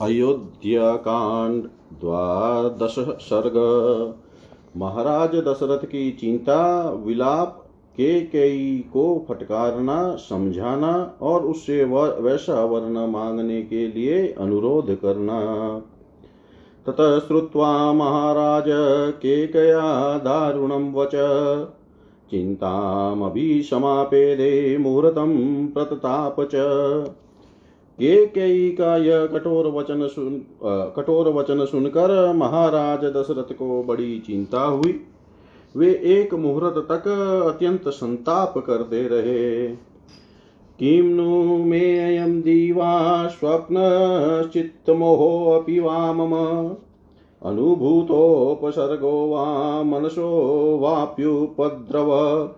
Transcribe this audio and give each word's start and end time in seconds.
अयोध्याकांड, 0.00 1.64
द्वादश 2.00 2.98
सर्ग। 2.98 3.54
महाराज 4.80 5.30
दशरथ 5.30 5.78
की 5.78 6.12
चिंता, 6.12 6.90
विलाप, 6.90 7.64
के 7.96 8.20
कई 8.20 8.84
को 8.92 9.26
फटकारना, 9.28 10.16
समझाना 10.16 11.18
और 11.22 11.46
उससे 11.46 11.84
वैसा 12.20 12.64
वर्ण 12.64 13.06
मांगने 13.06 13.62
के 13.62 13.88
लिए 13.88 14.32
अनुरोध 14.32 14.94
करना। 14.94 15.40
तत 16.86 17.22
श्रुत्वा 17.26 17.92
महाराज 17.92 18.64
केकया 19.22 20.18
दारुणं 20.18 20.92
वच? 20.92 21.10
चिन्तामभिशमापेदे 22.30 24.78
मुहूर्तं 24.78 25.66
प्रतताप 25.66 26.36
च। 26.40 26.54
केकई 27.98 28.70
का 28.70 28.96
यह 28.96 29.26
कठोर 29.26 29.66
वचन 29.66 30.06
सुन 30.06 30.42
कठोर 30.96 31.28
वचन 31.28 31.64
सुनकर 31.64 32.32
महाराज 32.32 33.04
दशरथ 33.04 33.54
को 33.54 33.82
बड़ी 33.82 34.18
चिंता 34.18 34.60
हुई। 34.60 35.00
वे 35.76 36.00
एक 36.04 36.34
मुहूर्त 36.34 36.88
तक 36.92 37.42
अत्यंत 37.46 37.88
संताप 37.88 38.58
करते 38.58 39.08
रहे। 39.08 39.76
किं 40.78 41.02
नु 41.02 41.64
मे 41.64 41.98
अयं 41.98 42.40
दीवा 42.40 43.26
स्वप्नश्चित्तमोहोऽपि 43.26 45.80
वा 45.80 46.12
मम? 46.12 46.74
अनुभूतोपसर्गो 47.42 49.26
वा 49.26 49.82
मनसो 49.82 50.78
वाप्युपद्रव? 50.82 52.48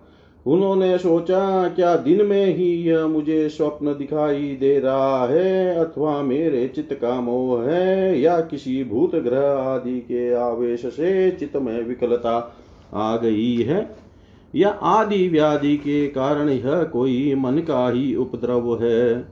उन्होंने 0.45 0.97
सोचा, 0.97 1.67
क्या 1.67 1.95
दिन 1.95 2.25
में 2.25 2.55
ही 2.55 2.83
यह 2.83 3.07
मुझे 3.07 3.49
स्वप्न 3.49 3.87
दिखाई 3.87 4.57
दे 4.59 4.79
रहा 4.79 5.25
है? 5.25 5.75
अथवा 5.75 6.21
मेरे 6.21 6.67
चित्त 6.67 6.93
का 6.93 7.21
मोह 7.21 7.63
है? 7.63 8.19
या 8.21 8.39
किसी 8.41 8.83
भूत 8.83 9.15
ग्रह 9.15 9.51
आदि 9.51 9.99
के 9.99 10.33
आवेश 10.33 10.85
से 10.85 11.31
चित्त 11.31 11.57
में 11.57 11.83
विकलता 11.83 12.55
आ 12.93 13.17
गई 13.17 13.55
है? 13.55 13.95
या 14.55 14.69
आदि 14.69 15.27
व्याधि 15.27 15.77
के 15.77 16.07
कारण 16.07 16.49
यह 16.49 16.83
कोई 16.83 17.35
मन 17.35 17.57
का 17.57 17.89
ही 17.89 18.15
उपद्रव 18.15 18.83
है? 18.83 19.25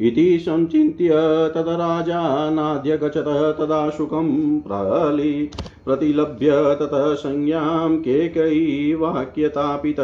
इति 0.00 0.38
संचिन्त्य 0.38 1.10
नाद्य 2.50 2.96
गच्छत 2.96 3.56
तदा 3.58 3.90
शुकं 3.90 4.60
प्रलि। 4.60 5.50
प्रतिलभ्य 5.90 6.50
ततः 6.74 7.14
संज्ञां 7.14 7.96
केकयी 7.96 8.94
वाक्यतापित। 8.94 10.00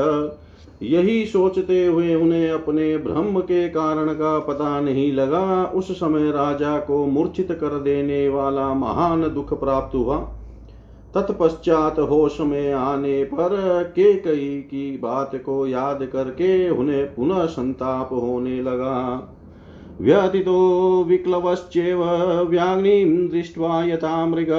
यही 0.83 1.27
सोचते 1.27 1.87
हुए 1.87 2.15
उन्हें 2.15 2.51
अपने 2.51 2.97
ब्रह्म 2.97 3.41
के 3.41 3.69
कारण 3.69 4.09
का 4.09 4.39
पता 4.39 4.81
नहीं 4.81 5.13
लगा। 5.13 5.65
उस 5.65 5.93
समय 5.93 6.31
राजा 6.31 6.79
को 6.79 7.07
मूर्छित 7.07 7.53
कर 7.53 7.79
देने 7.81 8.29
वाला 8.29 8.75
महान 8.75 9.23
दुख 9.23 9.61
प्राप्त 9.61 9.95
हुआ। 9.95 10.17
तत्पश्चात 11.15 11.99
होश 11.99 12.41
में 12.41 12.73
आने 12.73 13.25
पर 13.25 13.83
के 13.97 14.15
कई 14.15 14.61
की 14.61 14.99
बात 15.03 15.37
को 15.37 15.67
याद 15.67 16.09
करके 16.13 16.71
उन्हें 16.71 17.15
पुनः 17.15 17.47
संताप 17.47 18.09
होने 18.13 18.63
लगा। 18.63 19.33
व्यथितो 20.01 21.05
विक्लवश्चेव 21.05 22.05
व्याग्निं 22.49 23.29
दृष्ट्वा 23.29 23.85
यथा 23.85 24.27
मृग 24.27 24.51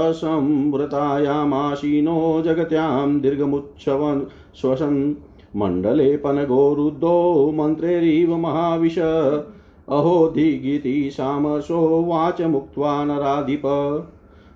असंवृतायामाशीनो 0.00 2.42
जगत्यां 2.42 3.20
दीर्घमुच्छवन् 3.20 4.20
श्वसन् 4.60 5.14
मण्डले 5.56 6.16
पनगोरुद्धो 6.16 7.52
मन्त्रेरिव 7.54 8.36
महाविश 8.36 8.98
अहो 8.98 10.28
दिगिति 10.28 11.10
सामसो 11.12 12.02
वाच 12.02 12.40
मुक्त्वा 12.40 13.04
नराधिप। 13.04 13.62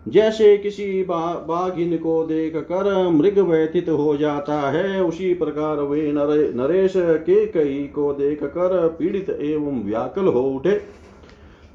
जैसे 0.09 0.57
किसी 0.59 1.03
बा, 1.03 1.45
बाघिन 1.49 1.97
को 1.97 2.25
देख 2.25 2.57
कर 2.57 3.09
मृग 3.09 3.39
व्यथित 3.39 3.89
हो 3.89 4.17
जाता 4.17 4.61
है 4.71 5.05
उसी 5.05 5.35
प्रकार 5.35 5.81
वे 5.81 6.13
नरे, 6.13 6.53
नरेश 6.53 6.93
के 6.97 7.47
कई 7.47 7.83
को 7.95 8.13
देख 8.13 8.45
कर 8.45 8.97
पीड़ित 8.99 9.31
एवं 9.31 9.83
व्याकुल 9.85 10.29
हो 10.29 10.43
उठे। 10.43 11.05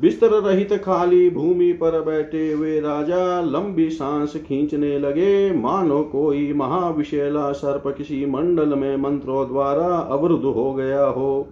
बिस्तर 0.01 0.29
रहित 0.29 0.73
खाली 0.73 1.29
भूमि 1.29 1.73
पर 1.73 2.01
बैठे 2.01 2.51
हुए 2.51 2.79
राजा 2.79 3.41
लंबी 3.41 3.89
सांस 3.89 4.35
खींचने 4.35 4.99
लगे। 4.99 5.51
मानो 5.53 6.03
कोई 6.03 6.53
महाविशेला 6.53 7.51
सर्प 7.51 7.95
किसी 7.97 8.25
मंडल 8.25 8.75
में 8.75 8.95
मंत्रों 8.97 9.47
द्वारा 9.47 9.87
अवरुद्ध 9.87 10.45
हो 10.45 10.73
गया 10.73 11.05
हो। 11.05 11.47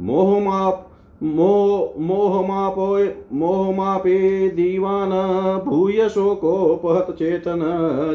मोहमाप 0.00 0.91
मोहमापो 1.22 3.08
मोहमापे 3.32 4.48
दीवान 4.48 5.10
भूय 5.68 6.08
शोकोपहत 6.08 7.16
चेतन, 7.18 7.60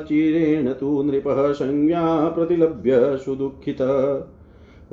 चिरेण 0.08 0.74
तु 0.74 1.04
नृपः 1.04 1.52
संज्ञा 1.52 2.28
प्रतिलभ्य 2.28 3.18
सुदुखित। 3.26 3.78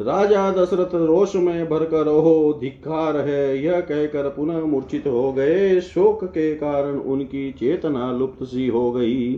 राजा 0.01 0.51
दशरथ 0.51 0.95
रोष 0.95 1.37
में 1.37 1.71
भरकर 1.71 2.07
हो 2.07 2.59
धिक्कार 2.61 3.17
है, 3.17 3.65
यह 3.65 3.81
कहकर 3.81 4.29
पुनः 4.29 4.65
मूर्छित 4.65 5.07
हो 5.07 5.33
गए। 5.33 5.81
शोक 5.81 6.25
के 6.25 6.55
कारण 6.55 6.99
उनकी 6.99 7.53
चेतना 7.53 8.13
लुप्त 8.13 8.45
सी 8.45 8.69
हो 8.69 8.93
गई। 8.93 9.33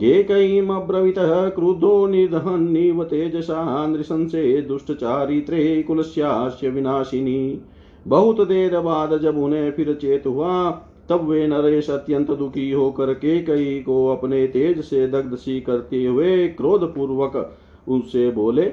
केकैमब्रवीतः 0.00 1.48
क्रुद्धो 1.48 2.06
निर्दहन्निव 2.06 3.04
तेजसा, 3.04 3.86
नृशंसे 3.86 4.60
दुष्टचारित्रे 4.60 5.82
कुलस्यास्य 5.82 6.68
विनाशिनी। 6.68 7.60
बहुत 8.06 8.48
देर 8.48 8.80
बाद 8.80 9.18
जब 9.18 9.38
उन्हें 9.38 9.72
फिर 9.72 9.94
चेत 9.94 10.26
हुआ, 10.26 10.70
तब 11.08 11.28
वे 11.28 11.46
नरेश 11.46 11.90
अत्यंत 11.90 12.30
दुखी 12.30 12.70
होकर 12.70 13.14
के 13.14 13.42
कई 13.42 13.80
को 13.80 14.08
अपने 14.08 14.46
तेज 14.46 14.80
से 14.80 15.08
दग्ध 15.08 15.34
सी 15.34 15.60
करते 15.60 16.04
हुए 16.04 16.48
क्रोध 16.48 16.94
पूर्वक 16.94 17.56
उनसे 17.88 18.30
बोले, 18.30 18.66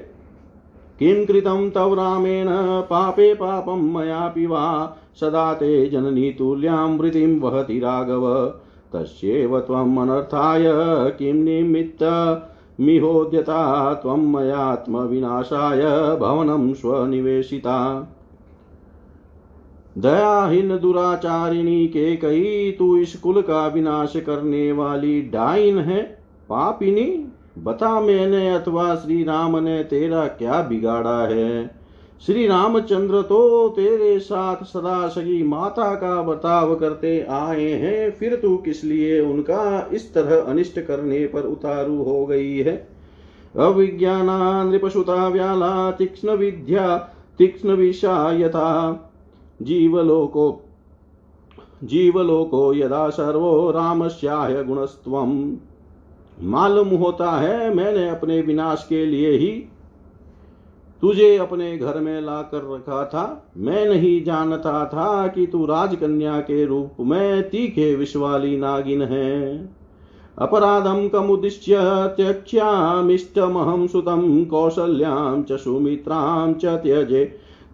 किं 1.00 1.26
कृतं 1.26 1.70
तव 1.70 1.94
रामेण? 1.94 2.48
पापे 2.82 3.34
पापं 3.34 3.94
मयापि 3.94 4.46
वा 4.46 4.98
सदा 5.16 5.54
ते 5.54 5.90
जननी 5.90 6.30
वृतिं 6.98 7.40
वहति 7.40 7.80
राघव। 7.80 8.46
तस्यैव 8.94 9.60
त्वम् 9.60 9.98
अनर्थाय 9.98 10.64
निमित्त? 11.22 12.04
मिहोद्यता 12.80 13.94
त्वं 13.94 14.18
मयात्मविनाशाय 14.18 15.82
भवनं 16.18 16.74
स्वनिवेशिता। 16.74 18.08
दयाहीन 19.98 20.78
दुराचारिणी 20.78 21.88
के 21.88 22.16
कही 22.16 22.72
तू 22.72 22.98
इस 22.98 23.16
कुल 23.16 23.42
का 23.42 23.68
विनाश 23.68 24.14
करने 24.16 24.72
वाली 24.72 25.22
डाइन 25.22 25.78
है? 25.78 26.04
पापिनी, 26.50 27.26
बता 27.58 28.00
मैंने 28.00 28.50
अथवा 28.54 28.96
श्री 28.96 29.24
राम 29.24 29.58
ने 29.58 29.84
तेरा 29.84 30.28
क्या 30.28 30.62
बिगाड़ा 30.62 31.28
है? 31.28 31.84
श्री 32.26 32.48
रामचंद्र 32.48 33.22
तो 33.22 33.70
तेरे 33.70 34.20
साथ 34.20 34.64
सदा 34.64 35.08
सगी 35.08 35.44
माता 35.44 35.96
का 35.96 36.22
बर्ताव 36.22 36.76
करते 36.76 37.26
आए 37.30 37.70
हैं, 37.72 38.12
फिर 38.12 38.36
तू 38.36 38.58
किस 38.58 38.84
लिए 38.84 39.22
उनका 39.22 39.90
इस 39.94 40.14
तरह 40.14 40.42
अनिष्ट 40.42 40.80
करने 40.80 41.26
पर 41.28 41.42
उतारू 41.42 42.04
हो 42.04 42.26
गई 42.26 42.58
है? 42.58 42.88
अविज्ञाना 43.60 44.64
नृपसुता 44.64 45.28
व्याला 45.28 45.92
तीक्ष्ण 45.92 46.30
विद्या, 46.30 46.98
तीक्ष्ण 47.38 47.70
विषा 47.70 48.32
यथा 48.34 49.10
जीवलोको 49.60 50.46
जीवलोको 51.84 52.74
यदा 52.74 53.10
सर्वो 53.10 53.72
रामस्याय 53.72 54.64
गुणस्त्वम 54.64 55.32
मालूम 56.42 56.88
होता 56.88 57.32
है, 57.32 57.74
मैंने 57.76 58.10
अपने 58.10 58.42
विनाश 58.42 58.86
के 58.90 59.06
लिए 59.06 59.32
ही 59.32 59.50
तुझे 61.02 61.36
अपने 61.38 61.78
घर 61.78 62.00
में 62.00 62.22
ला 62.22 62.42
कर 62.42 62.64
रखा 62.76 63.04
था। 63.06 63.52
मैं 63.58 63.86
नहीं 63.86 64.24
जानता 64.24 64.86
था 64.86 65.28
कि 65.28 65.46
तू 65.46 65.66
राजकन्या 65.66 66.40
के 66.40 66.66
रूप 66.66 67.02
में 67.02 67.50
तीखे 67.50 67.96
विश्वाली 67.96 68.58
नागिन 68.58 69.02
है। 69.02 69.58
अपराधम 70.38 71.08
कमुदिश्य 71.08 71.78
त्यक्ष्यामिष्टमहं 72.18 73.88
सुतं 73.88 74.46
कौसल्यां 74.46 75.42
च 75.44 75.60
सुमित्रां 75.60 76.54
च 76.54 76.66
त्यजे 76.84 77.26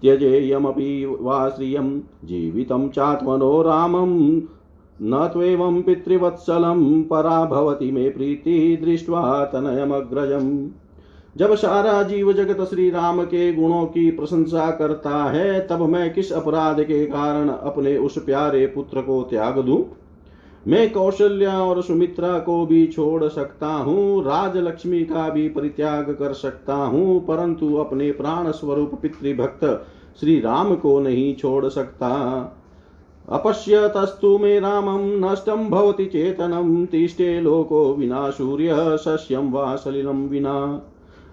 त्यजेयमपि 0.02 1.18
वा 1.22 1.50
श्रियं 1.50 2.00
जीवितं 2.00 2.90
चात्मनो 2.90 3.62
रामं। 3.62 4.42
न 5.02 5.30
त्वेवं 5.34 5.82
पितृवत्सलं 5.82 7.04
परा 7.04 7.46
भवति 7.46 7.92
मे 7.92 8.10
प्रीति 8.10 8.80
दृष्ट्वा 8.84 9.46
तनयमग्रजम्। 9.46 10.68
जब 11.38 11.56
सारा 11.56 12.04
जीव 12.04 12.34
जगत 12.34 12.62
श्री 12.62 12.90
राम 12.90 13.24
के 13.24 13.54
गुणों 13.54 13.86
की 13.86 14.12
प्रशंसा 14.12 14.72
करता 14.72 15.24
है, 15.24 15.68
तब 15.68 15.82
मैं 15.82 16.14
किस 16.14 16.32
अपराध 16.32 16.84
के 16.84 17.06
कारण 17.06 17.50
अपने 17.50 17.98
उस 17.98 18.24
प्यारे 18.26 18.66
पुत्र 18.66 19.02
को 19.02 19.22
त्याग 19.24 19.60
दूँ? 19.60 19.99
मैं 20.68 20.92
कौशल्या 20.94 21.60
और 21.60 21.82
सुमित्रा 21.82 22.40
को 22.40 22.66
भी 22.66 22.88
छोड़ 22.88 23.28
सकता 23.28 23.68
हूँ, 23.68 24.24
राजलक्ष्मी 24.24 25.04
का 25.04 25.30
भी 25.30 25.50
परित्याग 25.50 26.10
कर 26.10 26.34
सकता 26.34 26.74
हूँ, 26.74 27.20
परंतु 27.20 27.76
अपने 27.76 28.12
प्राण 28.12 28.52
स्वरूप 28.52 29.00
पितृभक्त 29.02 29.86
श्री 30.20 30.40
राम 30.40 30.76
को 30.76 31.00
नहीं 31.00 31.36
छोड़ 31.36 31.66
सकता। 31.66 32.10
अपश्यतस्तु 33.30 34.38
मे 34.38 34.60
रामं, 34.60 35.00
नष्टं 35.00 35.70
भवति 35.70 36.06
चेतनं, 36.06 36.86
तिष्ठे 36.86 37.42
लोको 37.42 37.94
विना 37.94 38.30
सूर्य 38.30 38.98
शस्यं 38.98 39.52
वा 39.52 39.76
सलिलं 39.76 40.28
विना। 40.28 40.82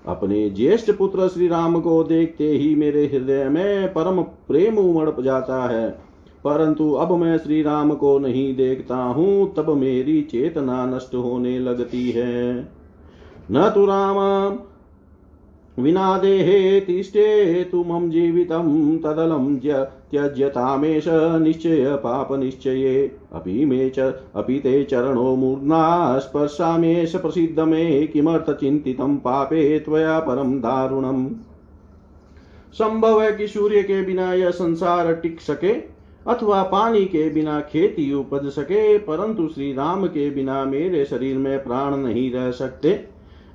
अपने 0.07 0.51
ज्येष्ठ 0.51 0.91
पुत्र 0.91 1.29
श्री 1.29 1.49
राम 1.49 1.81
को 1.81 2.05
देखते 2.05 2.45
ही 2.45 2.75
मेरे 2.75 3.07
हृदय 3.07 3.49
में 3.49 3.93
परम 3.93 4.23
प्रेम 4.23 4.79
उमड़ 4.79 5.23
जाता 5.23 5.69
है। 5.69 6.06
परंतु 6.47 6.93
अब 6.93 7.13
मैं 7.13 7.37
श्री 7.39 7.63
राम 7.63 7.91
को 7.95 8.19
नहीं 8.19 8.55
देखता 8.57 8.97
हूँ, 8.97 9.55
तब 9.55 9.71
मेरी 9.71 10.23
चेतना 10.23 10.85
नष्ट 10.87 11.15
होने 11.15 11.59
लगती 11.59 12.11
है। 12.11 12.69
न 13.51 13.71
तो 13.75 13.85
राम, 13.87 14.19
विना 15.79 16.19
देहे 16.19 16.81
तिष्ठे 16.81 17.65
तु 17.65 17.85
मम 17.85 18.11
जीवितं 18.11 18.99
तदलं 18.99 19.57
त्यज्यतामेष 20.11 21.05
निश्चय 21.43 21.85
पापनिश्चये 21.97 23.19
अपि 23.33 23.65
मे 23.65 23.89
च, 23.91 23.99
अपि 24.35 24.59
ते 24.59 24.87
स्पर्शामेष 26.21 27.17
प्रसिद्ध 27.17 27.61
मे 27.61 28.07
किमर्थचिन्तितं 28.07 29.17
पापे 29.17 29.79
त्वया 29.79 30.19
परं 30.21 30.59
दारुणम्। 30.59 31.29
संभव 32.73 33.23
है 33.23 33.33
कि 33.33 33.47
सूर्य 33.47 33.83
के 33.83 34.03
बिना 34.03 34.33
यह 34.35 34.51
संसार 34.51 35.13
टिक 35.15 35.41
सके। 35.41 35.96
अथवा 36.29 36.63
पानी 36.63 37.05
के 37.05 37.29
बिना 37.31 37.61
खेती 37.63 38.13
उपज 38.13 38.49
सके, 38.49 38.99
परंतु 38.99 39.49
श्री 39.49 39.73
राम 39.73 40.07
के 40.07 40.29
बिना 40.31 40.65
मेरे 40.65 41.05
शरीर 41.05 41.37
में 41.39 41.65
प्राण 41.65 41.97
नहीं 41.97 42.31
रह 42.33 42.51
सकते। 42.51 42.93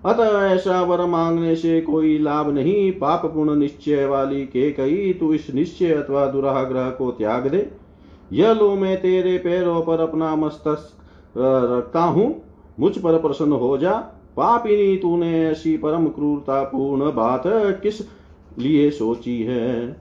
अतः 0.06 0.39
ऐसा 0.45 0.81
वर 0.81 1.06
मांगने 1.06 1.56
से 1.56 1.81
कोई 1.81 2.18
लाभ 2.18 2.50
नहीं। 2.50 2.91
पाप 2.91 3.25
पुण्य 3.25 3.56
निश्चय 3.56 4.06
वाली 4.06 4.41
के 4.45 4.71
कई 4.71 5.12
तू 5.13 5.33
इस 5.33 5.53
निश्चय 5.53 5.91
अथवा 5.91 6.25
दुराग्रह 6.25 6.89
को 6.89 7.12
त्याग 7.12 7.47
दे। 7.47 7.69
यह 8.33 8.53
लो 8.53 8.75
मैं 8.75 8.95
तेरे 9.01 9.38
पैरों 9.38 9.81
पर 9.81 10.00
अपना 10.00 10.35
मस्तक 10.35 10.89
रखता 11.38 12.03
हूँ। 12.03 12.41
मुझ 12.79 12.97
पर 12.97 13.17
प्रसन्न 13.19 13.51
हो 13.51 13.77
जा। 13.77 13.94
पापिनी 14.38 14.95
तूने 14.97 15.45
ऐसी 15.47 15.75
परम 15.77 16.07
क्रूरता 16.07 16.63
पूर्ण 16.63 17.12
बात 17.12 17.44
किस 17.83 18.01
लिए 18.59 18.89
सोची 18.91 19.41
है? 19.44 19.95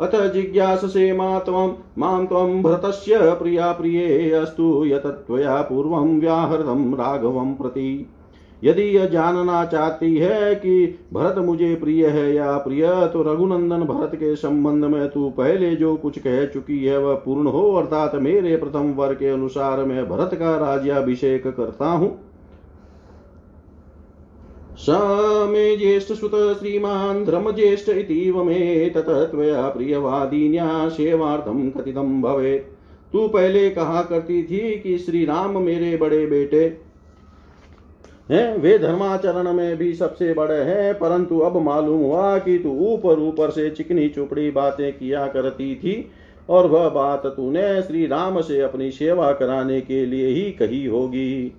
अतः 0.00 0.26
जिज्ञास 0.28 0.84
से 0.84 1.12
मातवं 1.12 1.74
माँ 1.98 2.26
त्वं 2.26 2.62
भरतस्य 2.62 3.18
प्रिया 3.34 3.72
प्रिये 3.72 4.30
अस्तु 4.30 4.84
यतत्वया 4.86 5.60
पूर्वं 5.62 6.18
व्याहृतं 6.20 6.92
राघवं 6.94 7.54
प्रति। 7.54 8.10
यदि 8.62 8.82
यह 8.82 9.06
जानना 9.06 9.64
चाहती 9.64 10.16
है 10.16 10.54
कि 10.54 10.98
भरत 11.12 11.38
मुझे 11.38 11.74
प्रिय 11.74 12.06
है 12.06 12.34
या 12.34 12.56
प्रिय 12.58 12.86
तो 13.12 13.22
रघुनंदन 13.22 13.84
भरत 13.84 14.14
के 14.14 14.34
संबंध 14.36 14.84
में 14.84 15.08
तू 15.08 15.28
पहले 15.30 15.74
जो 15.76 15.94
कुछ 15.96 16.18
कह 16.18 16.44
चुकी 16.44 16.84
है 16.84 16.98
वह 16.98 17.14
पूर्ण 17.14 17.46
हो, 17.46 17.72
अर्थात 17.72 18.14
मेरे 18.14 18.56
प्रथम 18.56 18.92
वर 18.92 19.14
के 19.14 19.28
अनुसार 19.28 19.84
मैं 19.84 20.08
भरत 20.08 20.34
का 20.34 20.56
राज्याभिषेक 20.58 21.46
करता 21.46 21.86
हूँ। 21.86 22.31
स 24.78 24.86
मे 25.50 25.76
ज्येष्ठ 25.76 26.12
सुत 26.12 26.34
श्रीमान् 26.58 27.24
धर्मज्येष्ठ 27.24 27.88
इतीव 27.88 28.42
मे 28.44 28.88
ततः 28.90 29.24
त्वया 29.24 29.68
प्रियवादिन्या 29.68 30.88
सेवार्थं 30.88 31.68
कथितं 31.70 32.20
भवेत्। 32.22 32.70
तू 33.12 33.26
पहले 33.28 33.68
कहा 33.70 34.02
करती 34.02 34.42
थी 34.42 34.58
कि 34.80 34.96
श्री 34.98 35.24
राम 35.24 35.60
मेरे 35.62 35.96
बड़े 35.96 36.24
बेटे 36.26 36.64
हैं, 38.30 38.56
वे 38.58 38.78
धर्माचरण 38.78 39.52
में 39.52 39.76
भी 39.76 39.92
सबसे 39.94 40.32
बड़े 40.34 40.56
हैं, 40.56 40.94
परंतु 40.94 41.38
अब 41.38 41.56
मालूम 41.56 42.00
हुआ 42.00 42.38
कि 42.38 42.58
तू 42.58 42.70
ऊपर 42.86 43.20
ऊपर 43.20 43.50
से 43.50 43.68
चिकनी 43.70 44.08
चुपड़ी 44.08 44.50
बातें 44.50 44.92
किया 44.92 45.26
करती 45.26 45.74
थी 45.74 45.94
और 46.48 46.66
वह 46.66 46.88
बात 46.88 47.26
तूने 47.26 47.82
श्री 47.82 48.06
राम 48.06 48.40
से 48.40 48.60
अपनी 48.60 48.90
सेवा 48.90 49.32
कराने 49.32 49.80
के 49.80 50.04
लिए 50.06 50.28
ही 50.28 50.50
कही 50.52 50.84
होगी। 50.86 51.52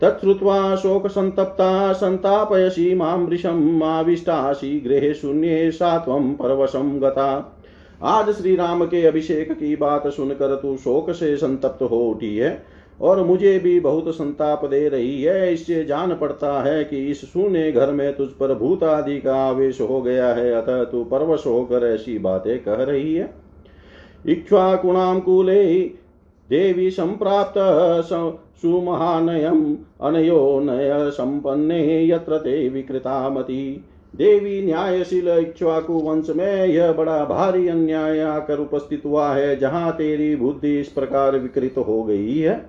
तत्वा 0.00 0.76
शोक 0.76 1.06
संतप्ता 1.06 1.92
संतापयसी 1.92 2.94
माम 2.94 3.24
वृषम 3.26 3.82
आविष्टासी 3.82 4.80
गृह 4.80 5.12
शून्य 5.12 5.70
सात्वम 5.70 6.32
परवशम 6.32 6.98
गता। 6.98 7.58
आज 8.02 8.30
श्री 8.30 8.56
राम 8.56 8.84
के 8.84 9.06
अभिषेक 9.06 9.52
की 9.52 9.76
बात 9.76 10.06
सुनकर 10.06 10.54
तू 10.54 10.76
शोक 10.76 11.10
से 11.10 11.36
संतप्त 11.36 11.82
हो 11.82 11.98
उठी 12.10 12.36
है 12.36 12.62
और 13.00 13.24
मुझे 13.24 13.58
भी 13.58 13.80
बहुत 13.80 14.14
संताप 14.14 14.64
दे 14.64 14.88
रही 14.88 15.22
है। 15.22 15.52
इससे 15.52 15.84
जान 15.84 16.14
पड़ता 16.14 16.62
है 16.62 16.84
कि 16.84 17.06
इस 17.06 17.20
सुने 17.32 17.72
घर 17.72 17.92
में 17.92 18.16
तुझ 18.16 18.28
पर 18.28 18.54
भूत 18.54 18.84
आदि 18.84 19.18
का 19.20 19.36
आवेश 19.36 19.80
हो 19.80 20.02
गया 20.02 20.28
है। 20.28 20.52
अतः 20.52 20.84
तू 20.84 21.04
परवश 21.04 21.46
होकर 21.46 21.86
ऐसी 21.86 22.18
बातें 22.18 22.58
कह 22.58 22.82
रही 22.84 23.14
है। 23.14 23.34
इक्ष्वाकुणाम 24.28 25.20
कूले 25.20 25.90
देवी 26.50 26.90
सुमहानयम 28.62 29.76
अनयो 30.00 30.60
नय 30.60 31.10
संपन्ने 31.10 32.08
यत्र 32.08 32.38
ते 32.38 32.68
विकृतामति 32.68 33.84
देवी 34.16 34.62
न्यायशील 34.66 35.28
इक्ष्वाकु 35.28 35.92
वंश 35.92 36.30
में 36.30 36.66
यह 36.66 36.92
बड़ा 36.92 37.24
भारी 37.24 37.68
अन्याय 37.68 38.20
आकर 38.20 38.58
उपस्थित 38.58 39.02
हुआ 39.04 39.34
है, 39.34 39.56
जहाँ 39.56 39.92
तेरी 39.92 40.36
बुद्धि 40.36 40.80
इस 40.80 40.88
प्रकार 40.88 41.38
विकृत 41.38 41.74
हो 41.78 42.02
गई 42.02 42.38
है। 42.38 42.66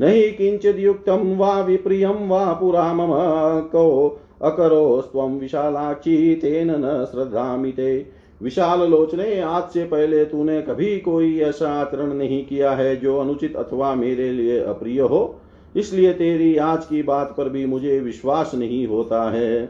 नहि 0.00 0.30
किञ्चिद्युक्तं 0.30 1.36
वा 1.36 1.60
विप्रियं 1.60 2.28
वा 2.28 2.52
पुरा 2.52 2.92
मम 2.94 3.12
को 3.60 4.08
अकरोस्त्वं 4.42 5.38
विशालाक्षी 5.38 6.34
तेन 6.34 6.70
न 6.70 7.06
श्रद्धामि 7.10 7.72
ते। 7.72 8.15
विशाल 8.42 8.90
लोचने, 8.90 9.40
आज 9.40 9.62
से 9.62 9.84
पहले 9.84 10.24
तूने 10.24 10.62
कभी 10.62 10.98
कोई 11.00 11.40
ऐसा 11.40 11.70
आचरण 11.72 12.12
नहीं 12.12 12.46
किया 12.46 12.70
है 12.70 12.96
जो 12.96 13.18
अनुचित 13.18 13.56
अथवा 13.56 13.94
मेरे 13.94 14.32
लिए 14.32 14.60
अप्रिय 14.60 15.00
हो। 15.00 15.40
इसलिए 15.76 16.12
तेरी 16.12 16.56
आज 16.56 16.84
की 16.86 17.02
बात 17.02 17.34
पर 17.38 17.48
भी 17.48 17.66
मुझे 17.66 18.00
विश्वास 18.00 18.52
नहीं 18.54 18.86
होता 18.86 19.30
है। 19.30 19.68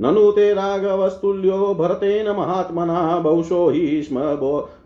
ननु 0.00 0.30
ते 0.30 0.52
राघवस्तुल्यो 0.54 1.74
भरतेन 1.74 2.30
महात्मना, 2.30 3.18
बहुशो 3.18 3.68
ही 3.68 4.02
स्म 4.02 4.20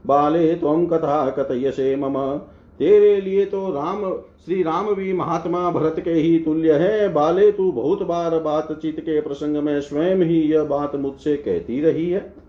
बाले 0.06 0.54
त्वं 0.54 0.86
कथा 0.86 1.30
कथयसे 1.30 1.96
मम। 1.96 2.36
तेरे 2.78 3.20
लिए 3.20 3.44
तो 3.44 3.70
राम, 3.70 4.12
श्री 4.44 4.62
राम 4.62 4.94
भी 4.94 5.12
महात्मा 5.12 5.70
भरत 5.70 6.00
के 6.00 6.10
ही 6.10 6.38
तुल्य 6.38 6.72
है। 6.72 7.12
बाले, 7.12 7.52
तू 7.52 7.72
बहुत 7.72 8.02
बार 8.02 8.38
बातचीत 8.38 9.00
के 9.00 9.20
प्रसंग 9.20 9.56
में 9.56 9.80
स्वयं 9.80 10.16
ही 10.16 10.40
यह 10.40 10.64
बात 10.64 10.96
मुझसे 10.96 11.36
कहती 11.36 11.80
रही 11.80 12.10
है। 12.10 12.39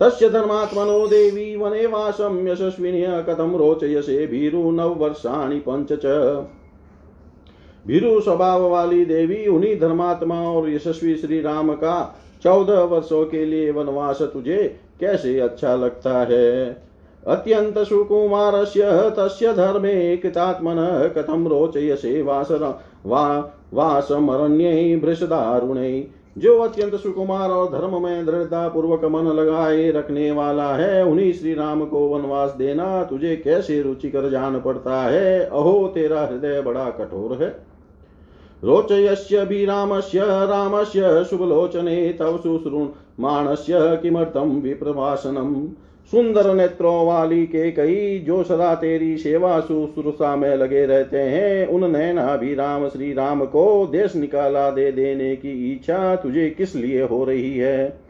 तस्य 0.00 0.28
धर्मात्मनो 0.28 1.06
देवी 1.06 1.56
वने 1.56 1.86
वासम 1.86 2.48
यशस्विनी 2.48 3.02
कथम 3.28 3.56
रोचयसे 3.56 4.26
भीरु 4.26 4.70
नव 4.70 4.94
वर्षाणि 4.94 5.58
पंच 5.58 5.88
च 5.92 6.46
भीरु 7.86 8.20
स्वभाव 8.20 8.68
वाली 8.68 9.04
देवी, 9.04 9.46
उन्हीं 9.46 9.80
धर्मात्मा 9.80 10.40
और 10.42 10.70
यशस्वी 10.70 11.14
श्री 11.16 11.40
राम 11.40 11.72
का 11.72 12.18
चौदह 12.42 12.80
वर्षों 12.80 13.24
के 13.26 13.44
लिए 13.44 13.70
वनवास 13.70 14.22
तुझे 14.22 14.80
कैसे 15.00 15.38
अच्छा 15.40 15.74
लगता 15.76 16.18
है? 16.30 16.82
अत्यंत 17.26 17.78
सुकुमारस्य 17.78 18.82
तस्य 19.18 19.52
धर्मे 19.52 20.16
कृतात्मनः 20.16 21.08
कथं 21.08 21.46
रोचयसे 21.46 22.22
वासर 22.22 22.78
वा 23.06 23.24
वासमरण्यै 23.74 24.96
भृषदारुणे 24.96 26.08
जो 26.38 26.58
अत्यंत 26.58 26.94
सुकुमार 26.94 27.50
और 27.50 27.72
धर्म 27.72 28.02
में 28.02 28.26
दृढ़ता 28.26 28.68
पूर्वक 28.68 29.04
मन 29.04 29.22
लगाए 29.22 29.90
रखने 29.90 30.30
वाला 30.30 30.74
है, 30.76 31.04
उन्हीं 31.04 31.32
श्री 31.32 31.54
राम 31.54 31.84
को 31.84 32.08
वनवास 32.08 32.50
देना 32.50 33.04
तुझे 33.04 33.36
कैसे 33.36 33.82
रुचिकर 33.82 34.30
जान 34.30 34.60
पड़ता 34.60 35.02
है? 35.02 35.40
अहो, 35.40 35.88
तेरा 35.94 36.20
हृदय 36.20 36.60
बड़ा 36.60 36.84
कठोर 36.84 37.42
है। 37.42 37.66
रोचयस्य 38.64 39.44
भी 39.44 39.64
रामस्य, 39.64 40.20
शुभलोचने 41.30 42.16
तव 42.18 42.36
सुश्रुमाणस्य 42.36 43.74
किमर्थं 44.02 44.60
विप्रभाषणम् 44.62 45.68
सुंदर 46.10 46.54
नेत्रों 46.54 47.06
वाली 47.06 47.46
के 47.46 47.70
कई 47.72 48.18
जो 48.18 48.42
सदा 48.42 48.74
तेरी 48.74 49.16
सेवा 49.16 49.60
शुश्रूषा 49.60 50.36
में 50.36 50.56
लगे 50.56 50.86
रहते 50.86 51.18
हैं, 51.18 51.66
उन 51.66 51.96
राम, 52.54 52.88
श्री 52.88 53.12
राम 53.12 53.44
को 53.44 53.86
देश 53.86 54.16
निकाला 54.16 54.70
दे 54.70 54.92
देने 54.92 55.36
की 55.36 55.72
इच्छा 55.72 56.16
तुझे 56.16 56.50
किस 56.50 56.76
लिए 56.76 57.02
हो 57.02 57.24
रही 57.24 57.58
है? 57.58 58.00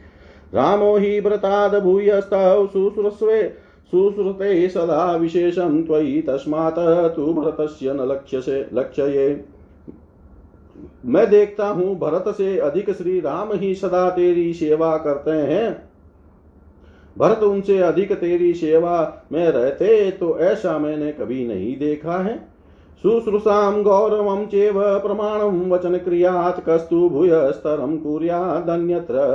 रामो 0.54 0.96
ही 0.96 1.20
व्रताद 1.20 1.82
भूयस्तव 1.82 2.66
सुश्रुस्वे 2.66 3.42
सुश्रुते 3.86 4.68
सदा 4.68 5.16
विशेषं 5.16 5.82
त्वयि 5.82 6.22
तस्मात् 6.22 7.16
तु 7.16 7.32
भरतस्य 7.34 7.92
न 7.92 8.00
लक्ष्य 8.00 8.40
से 8.40 8.66
लक्ष्य 8.74 9.44
मैं 11.06 11.30
देखता 11.30 11.66
हूँ, 11.66 11.98
भरत 11.98 12.34
से 12.36 12.58
अधिक 12.58 12.90
श्री 12.90 13.20
राम 13.20 13.48
ही 13.52 13.74
सदा 13.74 14.10
तेरी 14.10 14.52
सेवा 14.54 14.96
करते 14.96 15.30
हैं। 15.30 15.87
भरत 17.18 17.42
उनसे 17.42 17.78
अधिक 17.78 18.12
तेरी 18.12 18.52
सेवा 18.54 19.26
में 19.32 19.48
रहते 19.48 20.10
तो 20.10 20.38
ऐसा 20.38 20.78
मैंने 20.78 21.12
कभी 21.12 21.46
नहीं 21.46 21.76
देखा 21.78 22.16
है। 22.18 22.36
शुश्रूषां 23.02 23.82
गौरवं 23.82 24.44
चेव 24.46 24.74
प्रमाणं 24.98 25.70
वचन 25.70 25.96
क्रियात् 25.96 26.60
कस्तु 26.66 27.08
भूयस्तरं 27.08 27.96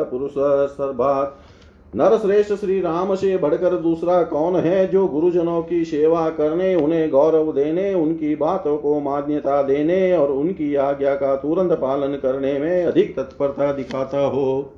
पुरुष 0.04 0.34
सर्वात्। 0.72 1.96
नर 1.96 2.18
श्रेष्ठ 2.18 2.54
श्री 2.54 2.80
राम 2.82 3.14
से 3.16 3.38
बढ़कर 3.38 3.76
दूसरा 3.78 4.22
कौन 4.24 4.56
है 4.56 4.88
जो 4.88 5.08
गुरुजनों 5.08 5.62
की 5.64 5.84
सेवा 5.86 6.30
करने, 6.30 6.76
उन्हें 6.76 7.10
गौरव 7.10 7.52
देने, 7.52 7.94
उनकी 7.94 8.36
बातों 8.36 8.78
को 8.78 9.00
मान्यता 9.00 9.62
देने 9.62 10.18
और 10.18 10.32
उनकी 10.32 10.76
आज्ञा 10.76 11.16
का 11.16 11.36
तुरंत 11.36 11.72
पालन 11.72 12.16
करने 12.16 12.58
में 12.60 12.86
अधिक 12.86 13.16
तत्परता 13.16 13.72
दिखाता 13.72 14.26
हो? 14.26 14.74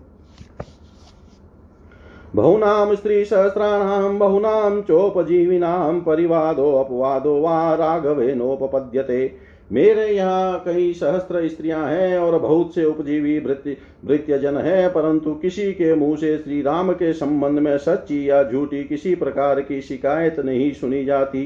बहुनां 2.36 2.96
स्त्रीसहस्राणां, 2.96 4.18
बहुनां 4.20 4.82
चोपजीविनां 4.82 6.00
परिवादो 6.02 6.72
अपवादो 6.76 7.40
वा 7.42 7.74
राघवेनोपपद्यते। 7.76 9.32
मेरे 9.72 10.08
यहाँ 10.08 10.60
कई 10.66 10.92
सहस्त्र 10.94 11.48
स्त्रियाँ 11.48 11.86
हैं 11.88 12.18
और 12.18 12.38
बहुत 12.40 12.74
से 12.76 12.84
उपजीवी 12.86 13.40
भृत्य 13.40 14.38
जन 14.38 14.58
है, 14.58 14.88
परंतु 14.90 15.34
किसी 15.34 15.72
के 15.74 15.94
मुँह 15.96 16.16
से 16.16 16.38
श्री 16.38 16.62
राम 16.62 16.92
के 16.94 17.14
संबंध 17.14 17.60
में 17.60 17.78
सच्ची 17.78 18.30
या 18.30 18.44
झूठी 18.44 18.84
किसी 18.84 19.16
प्रकार 19.16 19.62
की 19.62 19.82
शिकायत 19.82 20.40
नहीं 20.40 20.72
सुनी 20.74 21.04
जाती। 21.06 21.44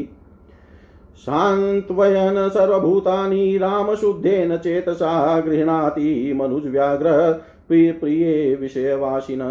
शान्त्वयन 1.17 2.47
सर्वभूतानि 2.49 3.57
रामशुद्धेन 3.57 4.55
चेतसा 4.57 5.39
गृह्णाति 5.39 6.33
मनुजव्याघ्र 6.35 7.31
प्रिय 7.67 7.91
प्रिय 7.91 8.55
विषयवासिन। 8.55 9.41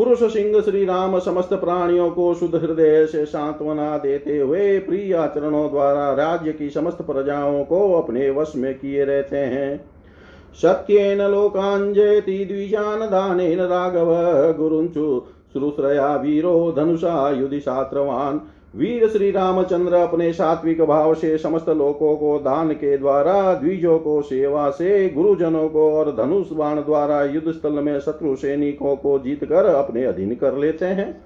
पुरुष 0.00 0.32
सिंह 0.32 0.60
श्री 0.60 0.84
राम 0.84 1.18
समस्त 1.18 1.54
प्राणियों 1.54 2.10
को 2.10 2.34
शुद्ध 2.34 2.54
हृदय 2.54 3.06
से 3.06 3.24
सांत्वना 3.24 3.98
देते 3.98 4.38
हुए 4.38 4.78
प्रिय 4.78 5.14
आचरणों 5.14 5.70
द्वारा 5.70 6.14
राज्य 6.14 6.52
की 6.52 6.70
समस्त 6.70 7.02
प्रजाओं 7.02 7.64
को 7.64 7.92
अपने 7.92 8.30
वश 8.30 8.52
में 8.56 8.74
किए 8.74 9.04
रहते 9.04 9.36
हैं। 9.36 9.84
सत्येन 10.62 11.22
लोकांजयति 11.22 12.44
द्विजान 12.44 13.00
दानेन 13.00 13.60
राघव, 13.60 14.14
गुरुंचु 14.52 15.22
श्रुश्रया 15.52 16.16
वीरो, 16.16 16.74
धनुषा 16.76 17.30
युधि 17.30 17.60
सात्रवान 17.60 18.40
वीर 18.76 19.08
श्री 19.08 19.30
रामचंद्र 19.30 19.94
अपने 19.94 20.32
सात्विक 20.32 20.84
भाव 20.84 21.14
से 21.14 21.38
समस्त 21.38 21.68
लोकों 21.68 22.16
को 22.16 22.38
दान 22.38 22.72
के 22.72 22.98
द्वारा, 22.98 23.54
द्विजों 23.54 23.98
को 23.98 24.22
सेवा 24.22 24.70
से, 24.70 25.08
गुरुजनों 25.08 25.68
को 25.68 25.94
और 25.94 26.16
धनुष 26.16 26.52
बाण 26.52 26.76
द्वारा 26.76 27.24
युद्ध 27.24 27.50
स्थल 27.52 27.72
में 27.72 28.00
शत्रु 28.00 28.36
सैनिकों 28.36 28.96
को 28.96 29.18
जीत 29.18 29.44
कर 29.44 29.64
अपने 29.64 30.04
अधीन 30.04 30.34
कर 30.34 30.54
लेते 30.54 30.84
हैं। 30.84 31.24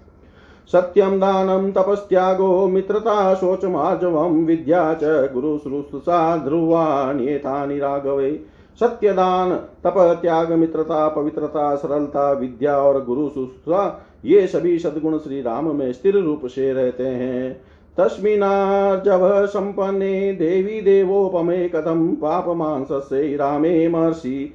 सत्यम 0.73 1.21
दानम 1.21 1.73
तपस्त्यागो 1.73 2.67
मित्रता 2.67 3.35
शोच 3.35 3.65
मार्जवम 3.65 4.45
विद्या 4.45 4.95
च 4.95 5.05
गुरु 5.05 5.59
श्रुषा 5.59 6.37
ध्रुवा 6.37 7.13
नियतानि 7.13 7.79
राघवे। 7.79 8.41
सत्यदान 8.81 9.55
तप 9.55 10.19
त्याग 10.23 10.53
मित्रता, 10.53 11.09
पवित्रता, 11.09 11.75
सरलता, 11.75 12.33
विद्या 12.33 12.79
और 12.79 13.05
गुरु 13.05 13.29
शुश्रूषा 13.29 14.05
ये 14.25 14.47
सभी 14.47 14.79
सदगुण 14.79 15.19
श्री 15.19 15.43
राम 15.43 15.77
में 15.77 15.93
स्थिर 15.93 16.17
रूप 16.17 16.47
से 16.47 16.73
रहते 16.73 17.07
हैं। 17.07 17.61
तस्मिनार्जव 17.99 19.47
संपन्ने 19.47 20.33
देवी 20.33 20.81
देवोपमे 20.81 21.71
पाप 21.77 22.49
मांसस्य 22.49 23.37
रामे 23.37 23.89
महर्षि 23.89 24.55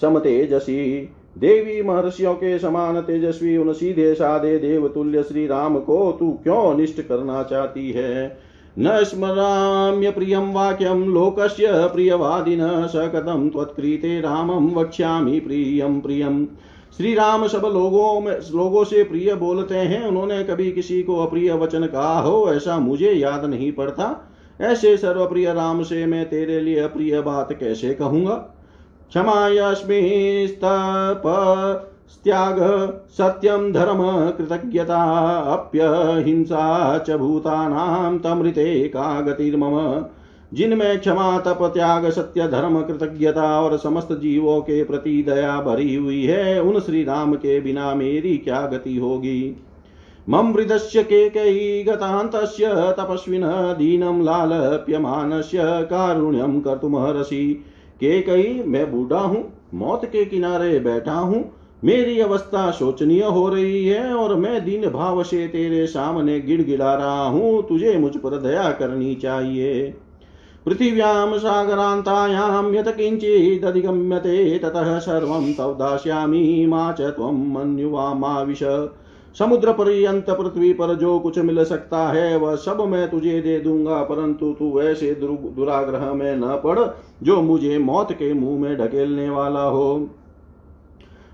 समतेजसी। 0.00 1.08
देवी 1.38 1.82
महर्षियों 1.82 2.34
के 2.34 2.58
समान 2.58 3.00
तेजस्वी, 3.00 3.56
उन 3.56 3.72
सीधे 3.72 4.14
साधे 4.14 4.58
देवतुल्य 4.58 5.22
श्री 5.22 5.46
राम 5.46 5.78
को 5.78 6.12
तू 6.12 6.38
क्यों 6.42 6.76
निष्ठ 6.76 7.00
करना 7.00 7.42
चाहती 7.42 7.90
है? 7.90 8.38
न 8.78 9.04
स्मराम्य 9.04 10.10
प्रियं 10.10 10.52
वाक्यं, 10.52 11.06
लोकस्य 11.06 11.66
प्रियवादिनः 11.70 12.86
स 12.86 12.92
कथं 12.96 13.50
त्वत्कृते 13.50 14.20
रामं 14.20 14.74
वक्ष्यामि 14.74 15.40
प्रियं 15.40 16.00
प्रियम्। 16.00 16.46
श्री 16.96 17.14
राम 17.14 17.46
सब 17.46 17.62
लोगों 17.74 18.20
में 18.20 18.32
लोगों 18.32 18.84
से 18.84 19.04
प्रिय 19.04 19.34
बोलते 19.34 19.74
हैं। 19.74 20.06
उन्होंने 20.06 20.44
कभी 20.44 20.72
किसी 20.72 21.02
को 21.02 21.16
अप्रिय 21.16 21.52
वचन 21.52 21.86
कहा 21.86 22.20
हो, 22.20 22.52
ऐसा 22.52 22.78
मुझे 22.78 23.12
याद 23.12 23.44
नहीं 23.44 23.72
पड़ता। 23.72 24.30
ऐसे 24.60 24.96
सर्वप्रिय 24.96 25.52
राम 25.52 25.82
से 25.82 26.06
मैं 26.06 26.28
तेरे 26.28 26.60
लिए 26.60 26.80
अप्रिय 26.80 27.20
बात 27.20 27.52
कैसे 27.52 27.94
कहूँगा? 27.94 28.34
क्षमा 29.08 29.48
यस्मिस्तप 29.48 31.22
त्याग 32.24 32.56
सत्यम 33.10 33.72
धर्म, 33.72 34.30
कृतज्ञता, 34.30 35.04
अप्यहिंसा 35.52 36.98
च 36.98 37.10
भूतानां 37.10 38.18
तमृते 38.18 38.88
का 38.88 39.20
गतिर्मम। 39.20 40.04
जिनमें 40.54 41.00
क्षमा, 41.00 41.38
तप, 41.38 41.58
त्याग, 41.74 42.10
सत्य, 42.10 42.48
धर्म, 42.48 42.80
कृतज्ञता 42.82 43.60
और 43.60 43.76
समस्त 43.78 44.08
जीवों 44.12 44.60
के 44.60 44.84
प्रति 44.84 45.22
दया 45.22 45.60
भरी 45.60 45.94
हुई 45.94 46.22
है, 46.22 46.62
उन 46.62 46.80
श्री 46.80 47.04
राम 47.04 47.34
के 47.34 47.60
बिना 47.60 47.94
मेरी 47.94 48.36
क्या 48.36 48.66
गति 48.66 48.96
होगी? 48.96 49.56
मम 50.28 50.52
वृदस्य 50.52 51.02
केकयी 51.02 51.82
गतान्तस्य, 51.82 52.66
तपस्विनः, 52.98 53.72
दीनं 53.72 54.22
लालप्यमानस्य 54.24 55.58
कारुण्यं 55.62 56.60
कर्तुमर्हसि 56.60 57.64
केकई 58.00 58.62
मैं 58.66 58.90
बूढ़ा 58.92 59.20
हूँ, 59.20 59.44
मौत 59.74 60.04
के 60.04 60.24
किनारे 60.24 60.78
बैठा 60.78 61.12
हूँ, 61.12 61.44
मेरी 61.84 62.20
अवस्था 62.20 62.70
शोचनीय 62.70 63.22
हो 63.22 63.48
रही 63.48 63.86
है 63.86 64.14
और 64.14 64.34
मैं 64.34 64.64
दीन 64.64 64.88
भाव 64.88 65.22
से 65.22 65.46
तेरे 65.48 65.86
सामने 65.86 66.40
गिड़गिड़ा 66.40 66.94
रहा 66.94 67.26
हूँ, 67.26 67.68
तुझे 67.68 67.98
मुझ 67.98 68.16
पर 68.16 68.38
दया 68.38 68.70
करनी 68.70 69.14
चाहिए। 69.14 69.94
पृथिव्यां 70.66 71.38
सागरान्तायां 71.38 72.74
यत् 72.74 72.88
किञ्चिदधिगम्यते 72.88 74.58
ततः 74.58 74.98
सर्वं 74.98 75.52
तव 75.52 75.72
दास्यामि 75.72 76.66
मा 76.68 76.92
च 76.92 77.00
त्वं 77.00 77.42
मन्युवा 77.52 78.12
मा 78.14 78.40
विश 78.42 78.62
समुद्र 79.38 79.72
पर्यंत 79.72 80.30
पृथ्वी 80.30 80.72
पर 80.72 80.94
जो 80.94 81.18
कुछ 81.18 81.38
मिल 81.38 81.64
सकता 81.64 81.98
है 82.08 82.36
वह 82.36 82.54
सब 82.56 82.80
मैं 82.80 83.10
तुझे 83.10 83.40
दे 83.40 83.58
दूँगा 83.60 84.02
परंतु 84.02 84.52
तू 84.52 84.80
ऐसे 84.80 85.14
दुराग्रह 85.14 86.12
में 86.12 86.36
न 86.36 86.60
पड़, 86.64 86.78
जो 87.22 87.40
मुझे 87.42 87.78
मौत 87.78 88.12
के 88.12 88.32
मुँह 88.32 88.60
में 88.60 88.76
ढकेलने 88.78 89.28
वाला 89.30 89.62
हो। 89.62 90.08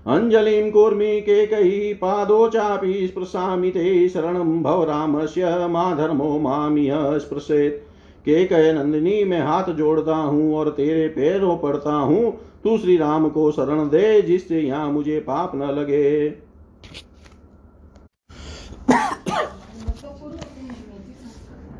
अञ्जलिं 0.07 0.71
कूर्मि 0.71 1.21
केकयी 1.21 1.93
पादो 1.93 2.47
चापि 2.47 3.07
स्पृशामि 3.07 3.69
ते 3.69 4.09
शरणं 4.09 4.61
भव 4.63 4.83
रामस्य 4.83 5.67
मा 5.67 5.93
धर्मो 5.95 6.39
मामिह 6.39 7.17
स्पृशेत्। 7.17 7.90
केकय 8.25 8.71
नंदिनी, 8.73 9.23
मैं 9.23 9.41
हाथ 9.41 9.71
जोड़ता 9.73 10.15
हूँ 10.15 10.53
और 10.55 10.69
तेरे 10.69 11.07
पैरों 11.07 11.57
पड़ता 11.57 11.93
हूँ। 11.93 12.31
तू 12.63 12.77
श्री 12.77 12.97
राम 12.97 13.29
को 13.29 13.51
शरण 13.51 13.89
दे, 13.89 14.21
जिससे 14.21 14.61
यहाँ 14.61 14.91
मुझे 14.91 15.19
पाप 15.19 15.51
न 15.55 15.71
लगे। 15.71 16.27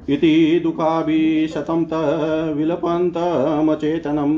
इति 0.09 0.59
दुःखाभिशतं 0.63 1.83
विलपन्तमचेतनम् 2.53 4.33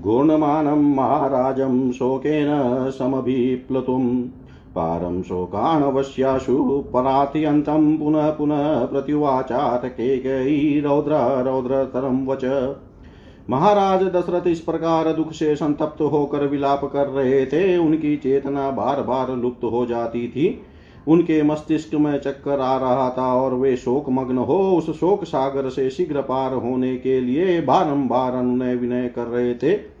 घूर्णमानं 0.00 0.82
महाराजं 0.94 1.90
शोकेन 1.92 2.48
समभिप्लुतुं 2.90 4.02
पारं 4.76 5.22
शोकाणवश्याशु 5.22 6.84
परात्यन्तं 6.94 7.96
पुनः 7.96 8.30
पुनः 8.30 8.84
प्रत्युवाचात 8.84 9.84
केकयी 9.86 10.80
रौद्र, 10.80 11.12
रौद्रतरं 11.42 12.26
वच। 12.26 12.44
महाराज 13.50 14.02
दशरथ 14.02 14.46
इस 14.46 14.60
प्रकार 14.60 15.12
दुख 15.12 15.32
से 15.32 15.56
संतप्त 15.56 16.02
होकर 16.02 16.46
विलाप 16.46 16.84
कर 16.84 17.06
रहे 17.06 17.46
थे। 17.46 17.76
उनकी 17.76 18.16
चेतना 18.16 18.70
बार 18.70 19.02
बार 19.02 19.36
लुप्त 19.36 19.64
हो 19.64 19.86
जाती 19.86 20.28
थी। 20.28 20.62
उनके 21.08 21.42
मस्तिष्क 21.42 21.94
में 21.94 22.18
चक्कर 22.20 22.60
आ 22.60 22.76
रहा 22.78 23.10
था 23.10 23.34
और 23.34 23.54
वे 23.54 23.76
शोक 23.76 24.10
मग्न 24.10 24.38
हो 24.38 24.58
उस 24.78 24.90
शोक 25.00 25.24
सागर 25.24 25.68
से 25.68 25.90
शीघ्र 25.90 26.20
पार 26.20 26.54
होने 26.54 26.96
के 26.96 27.20
लिए 27.20 27.60
बारंबार 27.60 28.32
अनुनय 28.32 28.74
विनय 28.74 29.08
कर 29.08 29.26
रहे 29.26 29.54
थे। 29.54 29.93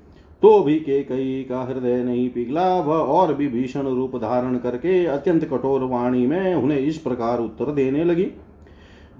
तो 0.44 0.58
भी 0.60 0.74
के 0.76 1.02
कई 1.02 1.46
का 1.48 1.62
हृदय 1.62 2.02
नहीं 2.04 2.28
पिघला, 2.30 2.64
वह 2.80 2.96
और 2.96 3.34
भी 3.34 3.46
भीषण 3.48 3.86
रूप 3.86 4.16
धारण 4.16 4.56
करके 4.56 5.04
अत्यंत 5.06 5.44
कठोर 5.44 5.82
वाणी 5.82 6.26
में 6.26 6.54
उन्हें 6.54 6.78
इस 6.78 6.98
प्रकार 6.98 7.40
उत्तर 7.40 7.72
देने 7.72 8.04
लगी। 8.04 8.26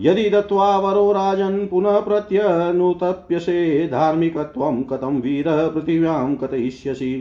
यदि 0.01 0.29
दत्वा 0.31 0.77
वरो 0.79 1.13
राजन 1.13 1.67
पुनः 1.67 1.99
प्रत्यनुतप्यसे, 2.01 3.89
धार्मिकत्वं 3.89 4.83
कथम 4.83 5.21
वीर 5.21 5.45
पृथिव्यां 5.49 6.35
कथयिष्यसि? 6.37 7.15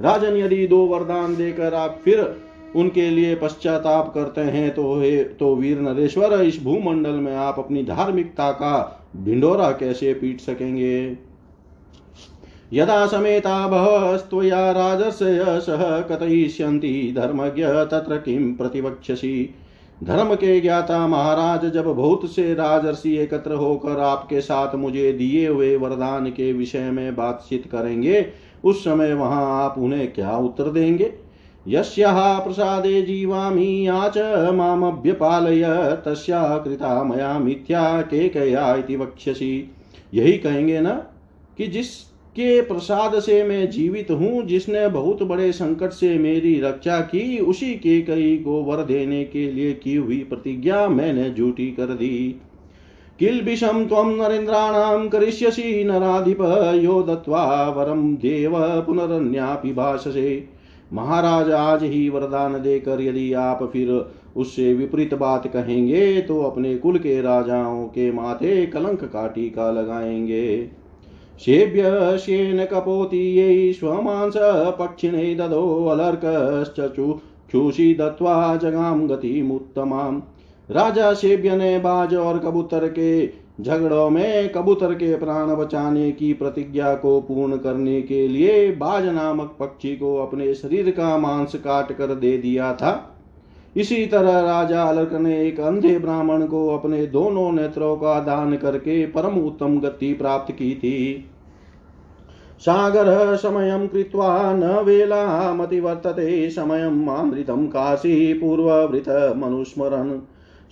राजन 0.00 0.36
यदि 0.36 0.66
दो 0.66 0.84
वरदान 0.86 1.36
देकर 1.36 1.74
आप 1.74 2.00
फिर 2.04 2.36
उनके 2.76 3.10
लिए 3.10 3.34
पश्चाताप 3.34 4.12
करते 4.14 4.40
हैं 4.40 4.70
तो 4.74 5.00
हे 5.00 5.16
तो 5.24 5.54
वीर 5.56 5.80
नरेश्वर, 5.80 6.40
इस 6.42 6.62
भूमंडल 6.64 7.10
में 7.10 7.34
आप 7.36 7.58
अपनी 7.58 7.82
धार्मिकता 7.84 8.50
का 8.52 9.02
ढिंडोरा 9.24 9.70
कैसे 9.70 10.14
पीट 10.14 10.40
सकेंगे? 10.40 11.29
यदा 12.72 13.06
समेता 13.06 13.66
बहस्त्वया 13.68 14.70
राजस्य 14.70 15.60
सह 15.60 16.00
कथयिष्यन्ति 16.00 17.14
धर्मज्ञ 17.16 17.64
तत्र 17.64 18.16
किं 18.16 18.54
प्रतिवक्ष्यसि? 18.54 19.54
धर्म 20.04 20.34
के 20.34 20.60
ज्ञाता 20.60 21.06
महाराज, 21.06 21.66
जब 21.66 21.84
बहुत 21.84 22.30
से 22.30 22.54
राजर्षि 22.54 23.16
एकत्र 23.16 23.52
होकर 23.52 24.00
आपके 24.00 24.40
साथ 24.40 24.74
मुझे 24.74 25.12
दिए 25.12 25.48
हुए 25.48 25.76
वरदान 25.76 26.26
के 26.26 26.52
विषय 26.52 26.90
में 26.90 27.16
बातचीत 27.16 27.66
करेंगे, 27.66 28.26
उस 28.64 28.84
समय 28.84 29.14
वहाँ 29.14 29.64
आप 29.64 29.74
उन्हें 29.78 30.12
क्या 30.12 30.36
उत्तर 30.36 30.64
देंगे? 30.64 31.12
यस्याः 31.68 32.38
प्रसादे 32.38 33.02
जीवामि 33.02 33.88
या 33.88 34.08
च 34.16 34.18
मामभ्यपालय 34.54 35.64
तस्या 36.06 36.58
कृता 36.58 37.04
मया 37.04 37.38
मिथ्या 37.38 38.02
केकया 38.02 38.74
इति 38.74 38.96
वक्ष्यसि। 38.96 39.70
यही 40.14 40.38
कहेंगे 40.38 40.80
ना 40.80 40.92
कि 41.58 41.66
जिसके 42.36 42.60
प्रसाद 42.60 43.18
से 43.18 43.42
मैं 43.44 43.70
जीवित 43.70 44.10
हूँ, 44.10 44.42
जिसने 44.42 44.88
बहुत 44.88 45.22
बड़े 45.22 45.52
संकट 45.52 45.90
से 45.90 46.18
मेरी 46.18 46.60
रक्षा 46.60 47.00
की, 47.00 47.38
उसी 47.38 47.74
के 47.74 48.00
कई 48.02 48.36
को 48.36 48.62
वर 48.62 48.84
देने 48.84 49.24
के 49.24 49.52
लिए 49.52 49.72
की 49.72 49.94
हुई 49.94 50.18
प्रतिज्ञा 50.18 50.88
मैंने 50.88 51.30
झूठी 51.30 51.66
कर 51.66 51.86
दी। 51.86 52.40
किल्बिषं 53.18 53.86
त्वं 53.86 54.16
नरेन्द्राणां 54.16 55.08
करिष्यसि 55.08 55.84
नराधिप 55.84 56.40
यो 56.82 57.02
दत्त्वा 57.02 57.68
वरं 57.68 58.14
देव 58.14 58.52
पुनरन्यापि 58.86 59.72
भाषसे 59.72 60.48
महाराज 60.92 61.50
आज 61.50 61.82
ही 61.82 62.08
वरदान 62.08 62.52
देकर 62.52 63.00
यदि 63.00 63.32
आप 63.32 63.70
फिर 63.72 63.90
उससे 64.36 64.74
विपरीत 64.74 65.14
बात 65.14 65.46
कहेंगे 65.46 66.20
तो 66.20 66.40
अपने 66.42 66.76
कुल 66.76 66.98
के 66.98 67.20
राजाओं 67.22 67.84
के 67.86 68.12
माथे 68.12 68.66
कलंक 68.66 69.04
का 69.04 69.26
टीका 69.28 69.70
लगाएँगे। 69.70 70.79
सेभ्य 71.40 72.18
शेन 72.18 72.64
कपोतीयै 72.64 73.72
स्वमांस 73.72 74.34
पक्षिणे 74.78 75.34
ददो 75.34 75.86
अलर्कश्चु 75.86 77.12
क्षुषि 77.12 77.94
दत्वा 78.00 78.56
जगाम 78.56 79.06
गतिमुत्तमाम्। 79.08 80.20
राजा 80.68 81.12
सेव्य 81.12 81.56
ने 81.56 81.78
बाज 81.78 82.14
और 82.14 82.38
कबूतर 82.38 82.86
के 82.88 83.26
झगड़ों 83.60 84.10
में 84.10 84.48
कबूतर 84.48 84.94
के 84.94 85.16
प्राण 85.16 85.54
बचाने 85.56 86.10
की 86.12 86.32
प्रतिज्ञा 86.32 86.94
को 86.94 87.20
पूर्ण 87.20 87.56
करने 87.56 88.02
के 88.02 88.28
लिए 88.28 88.70
बाज 88.72 89.06
नामक 89.06 89.56
पक्षी 89.60 89.96
को 89.96 90.16
अपने 90.16 90.54
शरीर 90.54 90.90
का 90.90 91.16
मांस 91.18 91.54
काट 91.54 91.92
कर 91.92 92.14
दे 92.14 92.38
दिया 92.38 92.72
था। 92.74 93.16
इसी 93.76 94.06
तरह 94.06 94.40
राजा 94.40 94.82
अलर्क 94.82 95.12
ने 95.12 95.46
एक 95.46 95.60
अंधे 95.60 95.98
ब्राह्मण 95.98 96.46
को 96.46 96.66
अपने 96.68 97.06
दोनों 97.06 97.52
नेत्रों 97.52 97.96
का 97.96 98.18
दान 98.20 98.56
करके 98.56 99.06
परम 99.06 99.38
उत्तम 99.38 99.78
गति 99.80 100.12
प्राप्त 100.12 100.52
की 100.52 100.74
थी। 100.74 101.29
सागर 102.60 103.36
समयं 103.36 103.88
कृत्वा 103.88 104.52
न 104.52 104.64
वेला 104.64 104.82
वेलामतिवर्तते, 104.82 106.50
समयं 106.50 107.04
मामृतं 107.04 107.66
काशी 107.66 108.34
पूर्ववृत 108.34 109.34
मनुस्मरन् 109.36 110.20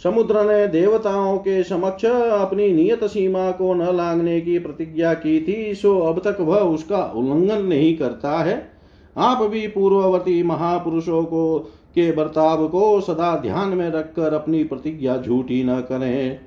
समुद्र 0.04 0.44
ने 0.44 0.66
देवताओं 0.66 1.38
के 1.38 1.62
समक्ष 1.62 2.04
अपनी 2.04 2.72
नियत 2.72 3.04
सीमा 3.04 3.50
को 3.50 3.74
न 3.74 3.96
लांगने 3.96 4.40
की 4.40 4.58
प्रतिज्ञा 4.58 5.14
की 5.14 5.40
थी, 5.40 5.74
सो 5.74 5.98
अब 5.98 6.18
तक 6.18 6.36
वह 6.40 6.58
उसका 6.58 7.12
उल्लंघन 7.16 7.64
नहीं 7.64 7.96
करता 7.96 8.30
है। 8.30 8.70
आप 9.16 9.42
भी 9.42 9.66
पूर्ववर्ती 9.66 10.42
महापुरुषों 10.42 11.22
को, 11.22 11.58
के 11.94 12.12
बर्ताव 12.12 12.68
को 12.68 13.00
सदा 13.00 13.36
ध्यान 13.36 13.68
में 13.68 13.90
रखकर 13.90 14.34
अपनी 14.34 14.64
प्रतिज्ञा 14.64 15.16
झूठी 15.16 15.64
न 15.64 15.80
करें। 15.80 16.40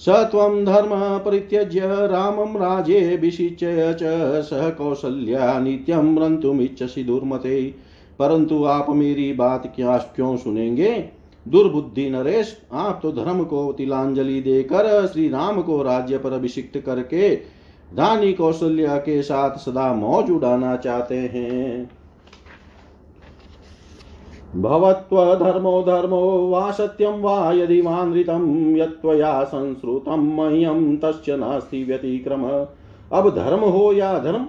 सत्वं 0.00 0.64
धर्म 0.64 0.90
परित्यज्य 1.24 1.80
रामं 1.84 2.58
राजे 2.58 3.16
विशिच्य 3.16 3.96
च 4.02 4.02
सह 4.42 4.70
कौशल्या 4.70 5.58
नित्यं 5.60 6.18
रन्तुमिच्छसि 6.18 7.04
दुर्मते। 7.04 7.74
परंतु 8.18 8.64
आप 8.64 8.90
मेरी 8.90 9.32
बात 9.32 9.72
क्या 9.76 9.96
क्यों 9.98 10.36
सुनेंगे? 10.36 11.04
दुर्बुद्धि 11.48 12.10
नरेश, 12.10 12.56
आप 12.72 13.00
तो 13.02 13.12
धर्म 13.12 13.44
को 13.44 13.72
तिलांजलि 13.72 14.40
देकर 14.40 15.06
श्री 15.06 15.28
राम 15.28 15.62
को 15.62 15.82
राज्य 15.82 16.18
पर 16.18 16.32
अभिषिक्त 16.32 16.78
करके 16.86 17.28
रानी 17.94 18.32
कौशल्या 18.32 18.96
के 18.96 19.22
साथ 19.22 19.58
सदा 19.58 19.94
मौज 19.94 20.30
उड़ाना 20.30 20.76
चाहते 20.76 21.16
हैं। 21.16 21.90
भवत्वधर्मो 24.56 25.82
धर्मो 25.82 26.48
वा 26.48 26.70
सत्यं 26.70 27.20
वा 27.20 27.52
यदि 27.52 27.80
वानृतं 27.80 28.76
यत्त्वया 28.76 29.44
संश्रुतं 29.44 30.34
मह्यं 30.36 30.96
तस्य 30.96 31.36
नास्ति 31.36 31.84
व्यतिक्रम। 31.84 32.44
अब 33.12 33.34
धर्म 33.34 33.60
हो 33.60 33.92
या 33.92 34.18
धर्म, 34.18 34.46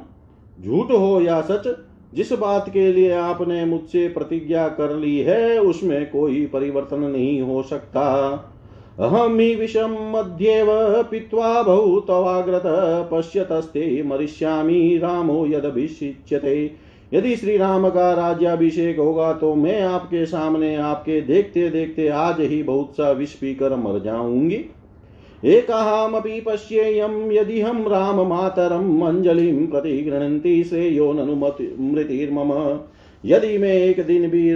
झूठ 0.63 0.91
हो 0.91 1.21
या 1.21 1.41
सच, 1.41 1.75
जिस 2.13 2.33
बात 2.33 2.69
के 2.69 2.93
लिए 2.93 3.11
आपने 3.11 3.65
मुझसे 3.65 4.07
प्रतिज्ञा 4.07 4.67
कर 4.67 4.95
ली 4.95 5.19
है, 5.19 5.59
उसमें 5.59 6.09
कोई 6.09 6.45
परिवर्तन 6.45 6.99
नहीं 6.99 7.41
हो 7.41 7.63
सकता। 7.63 8.05
अहम 8.99 9.39
ही 9.39 9.55
विषम 9.55 9.97
मध्येव 10.15 10.67
पीत्वा 11.11 11.61
बहुतवाग्रत 11.63 12.63
पश्यतस्ते 13.11 14.03
मरिष्यामि 14.03 14.99
रामो 15.03 15.45
यदभिषिच्यते। 15.45 16.86
यदि 17.11 17.35
श्री 17.35 17.57
राम 17.57 17.89
का 17.89 18.11
राज्याभिषेक 18.13 18.97
होगा 18.99 19.31
तो 19.33 19.53
मैं 19.55 19.81
आपके 19.81 20.25
सामने 20.25 20.75
आपके 20.75 21.19
देखते 21.21 21.69
देखते 21.69 22.07
आज 22.09 22.39
ही 22.41 22.61
बहुत 22.63 22.91
सा 22.91 23.11
विष 23.11 23.33
पीकर 23.33 23.75
मर 23.75 23.99
जाऊँगी। 23.99 24.65
एकाहमपि 25.43 26.39
पश्येयं 26.41 27.09
राम 27.41 27.87
राममातरम् 27.87 29.01
अञ्जलिं 29.07 29.65
प्रति 29.67 29.97
गृह्णन्ति 30.01 30.63
श्रेयो 30.63 31.11
ननु 31.13 31.35
मृतिर्मम। 31.85 32.51
यदि 33.23 33.57
मैं 33.57 33.73
एक 33.73 34.05
दिन 34.05 34.29
भी 34.29 34.51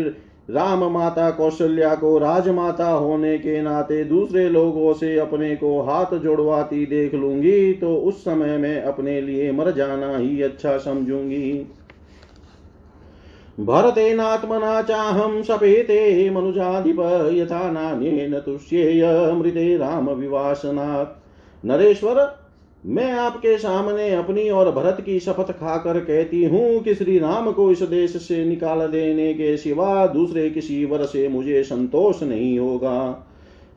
राम 0.50 0.84
माता 0.92 1.30
कौशल्या 1.32 1.94
को 1.96 2.18
राजमाता 2.18 2.90
होने 2.90 3.38
के 3.38 3.62
नाते 3.62 4.04
दूसरे 4.04 4.48
लोगों 4.50 4.94
से 4.94 5.18
अपने 5.20 5.56
को 5.56 5.82
हाथ 5.82 6.18
जोड़वाती 6.18 6.86
देख 6.86 7.14
लूँगी 7.16 7.72
तो 7.74 7.96
उस 7.98 8.24
समय 8.24 8.58
मैं 8.58 8.82
अपने 8.82 9.20
लिए 9.22 9.52
मर 9.52 9.72
जाना 9.72 10.18
ही 10.18 10.42
अच्छा 10.42 10.78
समझूँगी। 10.78 11.52
भरतेनात्मना 13.60 14.82
चाहं 14.82 15.42
सपेते 15.44 16.30
मनुजाधिप 16.30 17.00
यथा 17.34 17.72
नान्येन 17.72 18.40
तुष्येय 18.40 19.04
मृते 19.34 19.78
राम 19.78 20.10
विवासनात् 20.10 21.66
नरेश्वर, 21.66 22.38
मैं 22.86 23.12
आपके 23.12 23.58
सामने 23.58 24.14
अपनी 24.16 24.50
और 24.50 24.72
भरत 24.72 25.02
की 25.02 25.20
शपथ 25.20 25.52
खाकर 25.52 26.00
कहती 26.00 26.44
हूँ 26.44 26.80
कि 26.80 26.96
श्री 26.96 27.20
राम 27.20 27.52
को 27.52 27.72
इस 27.72 27.82
देश 27.82 28.16
से 28.18 28.46
निकाल 28.46 28.88
देने 28.88 29.34
के 29.34 29.58
सिवा 29.58 30.08
दूसरे 30.08 30.50
किसी 30.50 30.86
वर 30.86 31.06
से 31.06 31.28
मुझे 31.28 31.64
संतोष 31.64 32.24
नहीं 32.24 32.60
होगा। 32.60 33.28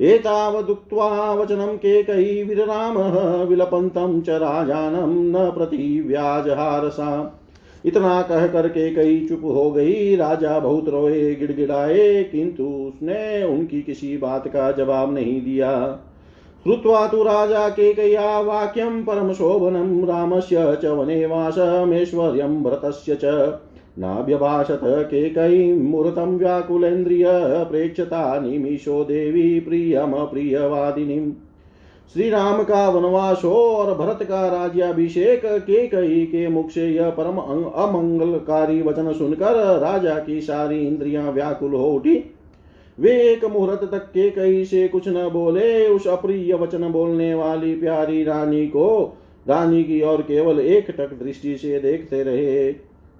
एतावदुक्त्वा 0.01 1.33
वचनं 1.33 1.77
केकयी 1.77 2.43
विररामः, 2.43 3.43
विलपन्तं 3.45 4.21
च 4.21 4.31
राजानं 4.31 5.15
न 5.31 5.51
प्रतिव्याजहारसा 5.51 7.41
इतना 7.85 8.23
कह 8.23 8.47
करके 8.47 8.95
कई 8.95 9.27
चुप 9.29 9.41
हो 9.45 9.71
गई। 9.71 10.17
राजा 10.17 10.59
बहुत 10.59 10.89
रोए, 10.89 11.35
गिड़गिड़ाए, 11.35 12.23
किंतु 12.23 12.65
उसने 12.65 13.45
उनकी 13.45 13.83
किसी 13.83 14.17
बात 14.17 14.49
का 14.49 14.73
जवाब 14.73 15.15
नहीं 15.15 15.43
दिया। 15.43 16.01
श्रुत्वा 16.63 17.07
तु 17.07 17.23
राजा 17.23 17.69
केकया 17.69 18.41
वाक्यं 18.41 19.05
परमशोभनं 19.05 20.07
रामस्य 20.07 20.79
च 20.83 20.85
वनेवासमेश्वर्यं 20.85 22.63
भरतस्य 22.63 23.15
च। 23.15 23.25
नाभ्यभाषत 23.99 24.81
केकयीं 24.85 25.79
मुहूर्तं 25.79 26.39
व्याकुलेन्द्रिय, 26.39 27.25
प्रेक्षता 27.71 28.41
निमिषो 28.41 29.05
देवी 29.05 29.61
प्रियमप्रियवादिनीम् 29.61 31.33
श्री 32.13 32.29
राम 32.31 32.63
का 32.63 32.89
वनवास 32.89 33.43
हो 33.45 33.55
और 33.55 33.95
भरत 33.95 34.23
का 34.23 34.47
राज्याभिषेक 34.49 35.43
के 35.45 35.87
कई 35.87 36.25
के 36.27 36.49
मुख 36.49 36.71
से 36.71 36.89
यह 36.89 37.11
परम 37.11 37.39
अमंगलकारी 37.83 38.83
वचन 38.83 39.13
सुनकर 39.13 39.79
राजा 39.79 40.19
की 40.19 40.41
सारी 40.41 40.79
इंद्रियाँ 40.87 41.33
व्याकुल 41.33 41.75
हो 41.75 41.91
उठी। 41.91 42.15
वे 42.99 43.13
एक 43.33 43.45
मुहूर्त 43.45 43.85
तक 43.85 44.05
के 44.07 44.31
कई 44.31 44.65
से 44.65 44.89
कुछ 44.89 45.09
न 45.09 45.29
बोले, 45.29 45.89
उस 45.89 46.07
अप्रिय 46.07 46.55
वचन 46.55 46.89
बोलने 46.89 47.35
वाली 47.35 47.75
प्यारी 47.75 48.25
रानी 48.25 48.67
को 48.67 49.17
रानी 49.49 49.85
की 49.85 50.03
ओर 50.03 50.23
केवल 50.23 50.61
एक 50.61 50.91
टक 50.91 51.19
दृष्टि 51.23 51.57
से 51.57 51.79
देखते 51.81 52.23
रहे। 52.23 52.73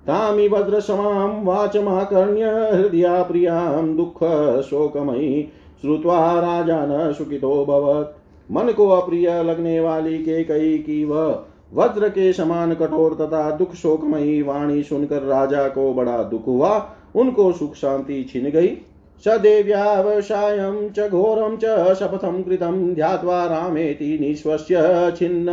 तामी 0.07 0.49
वज्र 0.49 0.81
समाम 0.81 1.45
वाचमाकर्ण्य 1.45 2.45
हृदया 2.73 3.23
प्रियाम 3.23 3.97
दुख 3.97 4.25
शोकमयी, 4.63 5.49
श्रुत्वा 5.81 6.41
राजा 6.41 6.85
न 6.87 7.13
सुखितो 7.13 7.65
भवत। 7.65 8.17
मन 8.51 8.73
को 8.73 8.89
अप्रिय 8.89 9.43
लगने 9.43 9.81
वाली 9.81 10.19
के 10.19 10.45
कई 10.45 10.79
की 10.79 11.05
वह 11.05 11.45
वज्र 11.75 12.09
के 12.09 12.33
समान 12.33 12.75
कठोर 12.75 13.15
तथा 13.15 13.51
दुख 13.51 13.75
शोकमयी 13.75 14.43
वाणी 14.43 14.83
सुनकर 14.83 15.23
राजा 15.23 15.69
को 15.69 15.95
बड़ा 15.95 16.23
दुख 16.23 16.47
हुआ। 16.47 16.91
उनको 17.17 17.53
सुख 17.53 17.75
शांति 17.75 18.25
छिन 18.33 18.51
गई। 18.51 18.77
सदेव्यावसायं 19.25 20.91
च 20.91 21.11
घोरं 21.11 21.57
च 21.57 21.95
शपथम 21.95 22.43
कृतम 22.43 22.95
ध्यात्वा 22.95 23.45
रामेति 23.45 24.19
निःश्वस्य 24.21 24.77
छिन्न 25.19 25.47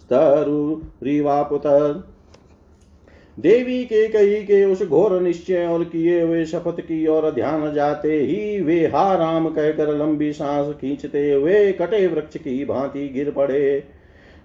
स्तरुरिवापुत 0.00 1.66
देवी 3.38 3.84
के 3.84 4.06
कई 4.08 4.34
के 4.42 4.64
उस 4.64 4.82
घोर 4.82 5.20
निश्चय 5.20 5.66
और 5.66 5.84
किए 5.84 6.20
हुए 6.22 6.44
शपथ 6.44 6.80
की 6.80 7.06
ओर 7.06 7.30
ध्यान 7.30 7.72
जाते 7.74 8.12
ही 8.16 8.60
वे 8.60 8.78
हा 8.86 9.14
राम 9.14 9.48
कहकर 9.48 9.96
लंबी 9.96 10.32
सांस 10.32 10.74
खींचते 10.74 11.32
हुए 11.32 11.72
कटे 11.72 12.06
वृक्ष 12.06 12.36
की 12.36 12.64
भांति 12.64 13.08
गिर 13.08 13.30
पड़े। 13.30 13.84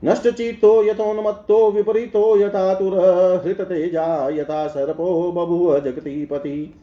नष्ट 0.06 0.28
चीतो 0.28 0.84
यथोन्मत्तो 0.84 1.72
विपरीतो 1.72 2.38
यथा 2.40 2.74
तुर 2.74 2.94
हृत 3.46 3.62
तेजा 3.62 4.30
यथा 4.30 4.68
सर्पो 4.68 5.32
बभुव 5.32 5.80
जगतीपति। 5.80 6.74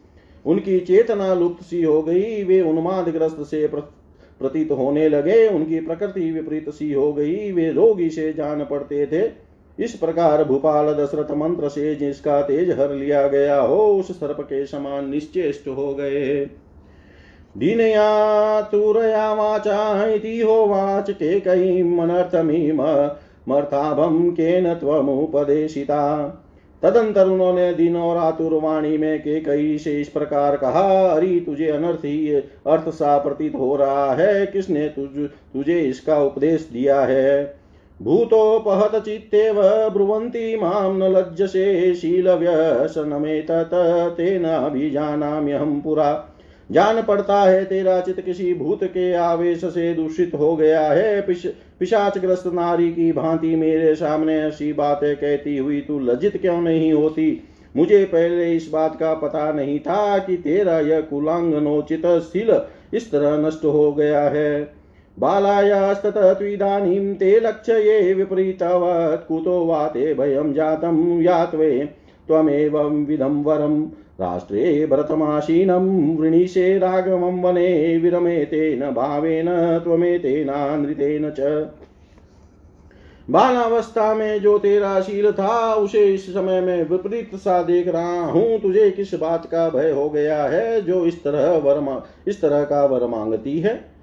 उनकी 0.45 0.79
चेतना 0.79 1.33
लुप्त 1.33 1.63
सी 1.63 1.81
हो 1.83 2.01
गई, 2.03 2.43
वे 2.43 2.61
उन्मादग्रस्त 2.61 3.37
से 3.41 3.67
प्रतीत 3.67 4.71
होने 4.71 5.09
लगे, 5.09 5.47
उनकी 5.47 5.79
प्रकृति 5.79 6.31
विपरीत 6.31 6.69
सी 6.69 6.91
हो 6.93 7.13
गई, 7.13 7.51
वे 7.51 7.71
रोगी 7.71 8.09
से 8.09 8.33
जान 8.33 8.63
पड़ते 8.63 9.05
थे। 9.05 9.44
इस 9.79 9.91
प्रकार 9.91 10.43
भूपाल 10.43 10.93
दशरथ 10.93 11.31
मंत्र 11.31 11.69
से 11.69 11.95
जिसका 11.95 12.41
तेज 12.41 12.71
हर 12.71 12.91
लिया 12.93 13.27
गया 13.27 13.61
हो, 13.61 13.77
उस 13.77 14.19
सर्प 14.19 14.41
के 14.41 14.65
समान 14.65 15.09
निश्चेष्ट 15.09 15.67
हो 15.67 15.95
गए। 15.95 16.49
दीनया 17.57 18.61
तुरया 18.61 19.33
वाचा 19.33 20.05
इति 20.05 20.41
के 21.47 22.73
मर्थाभम 23.49 24.29
केन 24.31 24.73
तदंतर 26.83 27.27
उन्होंने 27.27 27.73
दिन 27.73 27.95
और 27.95 28.17
आतुर 28.17 28.53
वाणी 28.53 28.97
में 28.97 29.19
के 29.19 29.41
कई 29.41 29.77
से 29.77 30.01
इस 30.01 30.09
प्रकार 30.09 30.57
कहा, 30.57 31.07
अरे 31.07 31.39
तुझे 31.39 31.69
अनर्थ 31.69 31.99
ही 31.99 32.33
अर्थ 32.67 32.89
सा 32.89 33.17
प्रतीत 33.17 33.55
हो 33.55 33.75
रहा 33.75 34.13
है, 34.13 34.45
किसने 34.45 34.87
तुझ, 34.87 35.29
तुझे 35.29 35.79
इसका 35.79 36.17
उपदेश 36.23 36.69
दिया 36.73 37.01
है? 37.01 37.64
भूतोपहत 38.01 38.95
चित्तेव 39.03 39.61
ब्रुवन्ति 39.89 40.55
माँ 40.61 40.93
न 40.93 41.03
लज्जसे 41.03 41.95
शीलव्यसनमेतत् 41.95 43.73
तेन 44.17 44.45
अभिजानाम्यहं 44.45 45.81
पुरा। 45.81 46.29
जान 46.71 47.01
पड़ता 47.01 47.41
है 47.41 47.65
तेरा 47.65 47.99
चित 48.01 48.21
किसी 48.21 48.53
भूत 48.53 48.83
के 48.83 49.13
आवेश 49.13 49.65
से 49.65 49.93
दूषित 49.93 50.31
हो 50.35 50.55
गया 50.55 50.81
है। 50.81 51.21
पिश, 51.21 51.45
पिशाचग्रस्त 51.79 52.47
नारी 52.47 52.91
की 52.91 53.11
भांति 53.11 53.55
मेरे 53.55 53.95
सामने 53.95 54.39
ऐसी 54.41 54.73
बातें 54.73 55.15
कहती 55.15 55.57
हुई 55.57 55.81
तू 55.81 55.99
लज्जित 55.99 56.37
क्यों 56.37 56.61
नहीं 56.61 56.93
होती? 56.93 57.43
मुझे 57.77 58.03
पहले 58.05 58.55
इस 58.55 58.69
बात 58.73 58.95
का 58.99 59.13
पता 59.13 59.51
नहीं 59.51 59.79
था 59.79 60.17
कि 60.17 60.37
तेरा 60.37 60.79
यह 60.79 61.01
कुलांगनोचित 61.01 62.05
शील 62.05 62.61
इस 62.93 63.11
तरह 63.11 63.47
नष्ट 63.47 63.65
हो 63.65 63.91
गया 63.93 64.21
है। 64.21 64.84
बालायास्ततत्विदानीं 65.19 67.15
ते 67.15 67.39
लक्ष्ये 67.39 68.13
विपरीतवत् 68.13 69.27
कुतो 69.27 69.65
वा 69.65 69.87
ते 69.87 70.13
भयं 70.13 70.53
जातं 70.53 71.21
यात्वे 71.21 71.85
त्वमेवं 72.27 73.05
विधं 73.05 73.43
वरम् 73.43 73.85
राष्ट्रे 74.21 74.85
भरतमासीनं 74.85 76.17
वृणीषे 76.17 76.77
रागमं 76.77 77.41
वने 77.41 77.97
विरमेतेन 77.97 78.91
भावेन 78.91 79.79
त्वमेतेनानृतेन 79.79 81.29
च। 81.29 81.39
बालावस्था 83.29 84.13
में 84.13 84.41
जो 84.41 84.57
तेरा 84.59 85.01
शील 85.01 85.31
था, 85.31 85.73
उसे 85.73 86.03
इस 86.13 86.33
समय 86.33 86.61
में 86.61 86.89
विपरीत 86.89 87.35
सा 87.35 87.63
देख 87.63 87.87
रहा 87.87 88.25
हूँ। 88.25 88.59
तुझे 88.59 88.91
किस 88.91 89.13
बात 89.13 89.45
का 89.45 89.69
भय 89.69 89.91
हो 89.91 90.09
गया 90.09 90.43
है 90.43 90.81
जो 90.81 91.05
इस 91.05 91.23
तरह 91.23 91.51
वर 91.57 92.03
इस 92.27 92.41
तरह 92.41 92.63
का 92.63 92.85
वर 92.85 93.07
मांगती 93.07 93.59
है? 93.59 93.94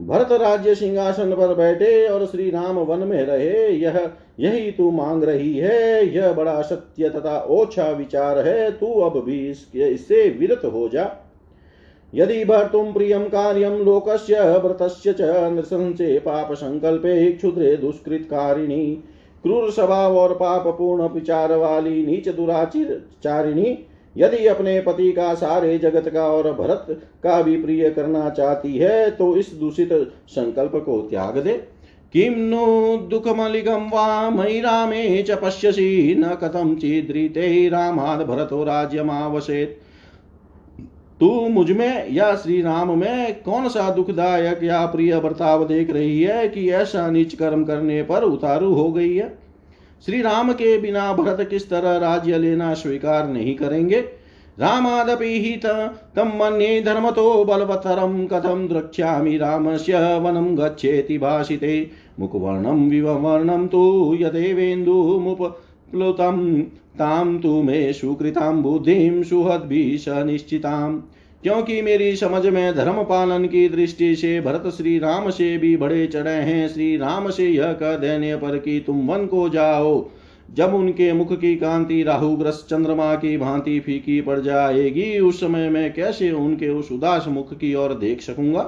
भरत 0.00 0.28
राज्य 0.32 0.74
सिंहासन 0.74 1.32
पर 1.32 1.54
बैठे 1.54 2.06
और 2.08 2.26
श्री 2.26 2.50
राम 2.50 2.78
वन 2.78 2.98
में 2.98 3.22
रहे, 3.22 3.68
यह, 3.68 4.10
यही 4.40 4.70
तू 4.70 4.90
मांग 4.90 5.24
रही 5.24 5.56
है, 5.58 6.14
यह 6.14 6.32
बड़ा 6.32 6.62
सत्य 6.62 7.08
तथा 7.08 7.46
ओछा 7.50 7.90
विचार 7.90 8.38
है, 8.38 8.70
तू 8.72 8.86
अब 8.86 9.24
भी 9.24 9.50
इससे 9.76 10.28
विरत 10.28 10.64
हो 10.64 10.88
जा। 10.88 11.10
यदि 12.14 12.44
तुम 12.50 12.92
प्रियम 12.92 13.24
कार्यम 13.24 13.72
लोकस्य, 13.72 14.40
व्रतस्य 14.58 15.12
च 15.12 15.20
नृशंसे 15.22 16.18
पाप 16.18 16.52
संकल्पे 16.52 17.32
क्षुद्रे 17.32 17.76
दुष्कृतकारिणी 17.76 19.02
क्रूर 19.42 19.70
स्वभाव 19.70 20.16
और 20.16 20.34
पाप 20.34 20.66
पूर्ण 20.66 21.08
विचार 21.08 21.52
वाली 21.52 22.06
नीच 22.06 22.28
दुराचारिणी 22.28 23.86
यदि 24.16 24.46
अपने 24.46 24.80
पति 24.80 25.10
का 25.12 25.32
सारे 25.34 25.76
जगत 25.78 26.08
का 26.08 26.26
और 26.28 26.52
भरत 26.52 26.86
का 27.22 27.40
भी 27.42 27.56
प्रिय 27.62 27.90
करना 27.90 28.28
चाहती 28.30 28.76
है 28.78 29.10
तो 29.10 29.36
इस 29.36 29.52
दूषित 29.54 29.92
संकल्प 30.28 30.72
को 30.76 31.00
त्याग 31.00 31.38
दे। 31.38 31.52
किं 32.14 32.30
नु 32.36 32.96
दुःखमलिकं 33.08 33.88
वा 33.90 34.30
मयि 34.30 34.60
रामे 34.60 35.22
च 35.22 35.38
पश्यसि, 35.42 36.14
न 36.18 36.34
कथं 36.34 36.74
चिद्रिते 36.76 37.68
रामाद 37.68 38.20
भरतो 38.20 38.64
राज्यमावसेत्। 38.64 39.78
तू 41.20 41.28
मुझमें 41.48 42.12
या 42.12 42.34
श्री 42.36 42.60
राम 42.62 42.98
में 42.98 43.42
कौन 43.42 43.68
सा 43.68 43.88
दुखदायक 43.90 44.62
या 44.62 44.84
प्रिय 44.86 45.18
बर्ताव 45.20 45.66
देख 45.66 45.90
रही 45.90 46.22
है 46.22 46.48
कि 46.48 46.68
ऐसा 46.70 47.10
नीच 47.10 47.34
कर्म 47.34 47.64
करने 47.64 48.02
पर 48.02 48.22
उतारू 48.22 48.72
हो 48.74 48.90
गई 48.92 49.14
है? 49.14 49.28
श्री 50.06 50.22
राम 50.22 50.52
के 50.52 50.78
बिना 50.78 51.12
भरत 51.12 51.48
किस 51.48 51.70
तरह 51.70 51.96
राज्य 51.96 52.38
लेना 52.38 52.74
स्वीकार 52.74 53.28
नहीं 53.28 53.56
करेंगे? 53.56 54.04
रामादपि 54.58 55.24
हि 55.24 55.56
तं 55.56 56.24
मन्ये 56.24 56.82
धर्मतो 56.82 57.44
बलवतरं 57.44 58.26
कथं 58.26 58.68
द्रक्ष्यामि 58.68 59.36
रामस्य 59.36 60.18
वनं 60.18 60.58
गच्छेति 60.58 61.18
भाषिते। 61.18 61.90
मुखवर्णं 62.20 62.90
विववर्णं 62.90 63.68
तु 63.68 64.16
यदेवेन्दुमुपप्लुतं 64.20 66.62
तां 66.98 67.38
तु 67.38 67.62
मे 67.62 67.92
सुकृतां 67.92 68.62
बुद्धिं 68.62 69.22
सुहद्भिः 69.22 70.24
निश्चिताम्। 70.24 71.02
क्योंकि 71.42 71.82
मेरी 71.82 72.16
समझ 72.16 72.46
में 72.46 72.76
धर्म 72.76 73.02
पालन 73.02 73.44
की 73.44 73.68
दृष्टि 73.68 74.16
से 74.16 74.40
भरत 74.40 74.72
श्री 74.76 74.98
राम 74.98 75.30
से 75.30 75.58
भी 75.58 75.76
बड़े 75.76 76.06
चढ़े 76.06 76.30
हैं। 76.30 76.68
श्री 76.68 76.96
राम 76.96 77.30
से 77.30 77.48
यह 77.48 77.72
कह 77.72 77.96
देने 77.96 78.36
पर 78.36 78.58
कि 78.58 78.84
तुम 78.86 79.06
वन 79.06 79.26
को 79.26 79.48
जाओ। 79.48 80.10
जब 80.54 80.74
उनके 80.74 81.12
मुख 81.12 81.32
की 81.32 81.56
कांति 81.56 82.02
राहुग्रस्त 82.02 82.66
चंद्रमा 82.70 83.14
की 83.14 83.36
भांति 83.36 83.80
फीकी 83.80 84.20
पड़ 84.20 84.40
जाएगी, 84.40 85.18
उस 85.18 85.40
समय 85.40 85.68
मैं 85.68 85.92
कैसे 85.92 86.30
उनके 86.30 86.68
उस 86.68 86.92
उदास 86.92 87.24
मुख 87.28 87.54
की 87.54 87.74
ओर 87.74 87.94
देख 87.94 88.20
सकूँगा? 88.20 88.62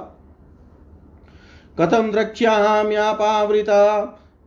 कथम 1.79 2.11
द्रक्ष्याम्यापावृता 2.11 4.01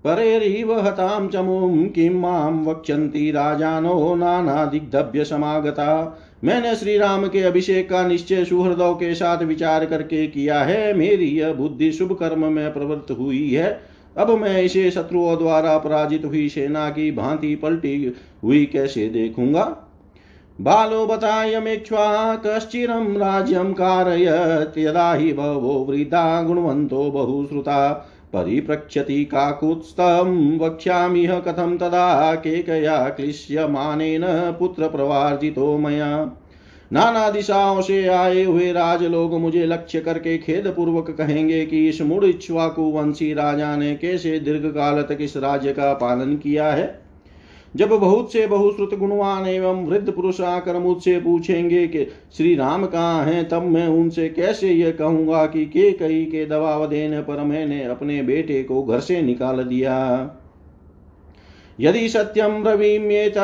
परेरिव 0.04 0.80
हतां 0.80 1.28
चमुं 1.28 1.86
किं 1.86 2.10
माँ 2.10 2.64
वक्ष्यन्ति 2.66 3.30
राजानो 3.30 4.14
नानादिग्धभ्य 4.14 5.24
समागता 5.24 6.18
मैंने 6.46 6.76
श्री 6.76 6.98
राम 6.98 7.26
के 7.26 7.42
अभिषेक 7.42 7.90
का 7.90 8.06
निश्चय 8.09 8.44
सुहृदों 8.44 8.94
के 8.94 9.14
साथ 9.14 9.42
विचार 9.42 9.87
करके 9.87 10.26
किया 10.26 10.62
है। 10.62 10.94
मेरी 10.94 11.26
यह 11.26 11.52
बुद्धि 11.52 11.92
शुभ 11.92 12.12
कर्म 12.12 12.52
में 12.52 12.72
प्रवृत्त 12.72 13.11
हुई 13.11 13.50
है। 13.50 13.80
अब 14.16 14.30
मैं 14.30 14.62
इसे 14.62 14.90
शत्रुओं 14.90 15.38
द्वारा 15.38 15.78
पराजित 15.78 16.24
हुई 16.24 16.48
सेना 16.48 16.90
की 16.90 17.11
भांति 17.12 17.54
पलटी 17.54 18.12
हुई 18.44 18.64
कैसे 18.64 19.09
देखूँगा? 19.09 19.64
बालो 20.61 21.06
बतायमेक्ष्वा 21.06 22.35
कश्चिरं 22.46 23.16
राज्यं 23.16 23.72
कारयत्, 23.72 24.78
यदा 24.78 25.14
हि 25.14 25.32
बहवो 25.32 25.87
वृद्धा 25.90 26.42
गुणवन्तो 26.42 27.11
बहुश्रुता। 27.11 28.11
परिप्रक्षति 28.32 29.24
काकुत्स्थं 29.24 30.58
वक्ष्यामिह 30.58 31.38
कथं 31.38 31.76
तदा 31.78 32.34
केकया 32.34 33.08
क्लिश्यमानेन 33.08 34.22
पुत्रप्रवार्जितो 34.58 35.78
मया। 35.78 36.32
नाना 36.92 37.30
दिशाओं 37.30 37.80
से 37.82 38.06
आए 38.06 38.44
हुए 38.44 38.72
राज 38.72 39.02
लोग 39.02 39.34
मुझे 39.34 39.66
लक्ष्य 39.66 40.00
करके 40.00 40.38
खेद 40.38 40.66
पूर्वक 40.66 41.10
कहेंगे 41.10 41.66
कि 41.66 41.88
इस 41.88 42.02
मूड 42.02 42.24
इच्छुआकु 42.24 42.82
वंशी 42.82 43.32
राजा 43.34 43.76
ने 43.76 43.94
कैसे 43.96 44.38
दीर्घ 44.38 44.66
काल 44.66 45.02
तक 45.02 45.18
इस 45.20 45.36
राज्य 45.36 45.72
का 45.72 45.92
पालन 45.94 46.36
किया 46.36 46.70
है? 46.72 47.05
जब 47.76 47.88
बहुत 47.88 48.32
से 48.32 48.46
बहुश्रुत 48.46 48.94
गुणवान 48.98 49.46
एवं 49.46 49.84
वृद्ध 49.86 50.12
पुरुष 50.12 50.40
आकर 50.40 50.78
मुझसे 50.78 51.18
पूछेंगे 51.20 51.86
कि 51.86 52.06
श्री 52.36 52.54
राम 52.54 52.86
कहाँ 52.86 53.24
हैं, 53.24 53.48
तब 53.48 53.62
मैं 53.62 53.86
उनसे 53.88 54.28
कैसे 54.28 54.68
यह 54.68 54.90
कहूँगा 54.90 55.46
कि 55.46 55.64
के 55.64 55.92
कई 55.92 56.24
के 56.24 56.46
दबाव 56.46 56.86
देने 56.86 57.20
पर 57.20 57.44
मैंने 57.44 57.84
अपने 57.84 58.22
बेटे 58.22 58.62
को 58.62 58.82
घर 58.82 59.00
से 59.00 59.22
निकाल 59.22 59.62
दिया। 59.62 59.96
यदि 61.80 62.08
सत्यम 62.08 62.62
ब्रवीम्येत 62.62 63.38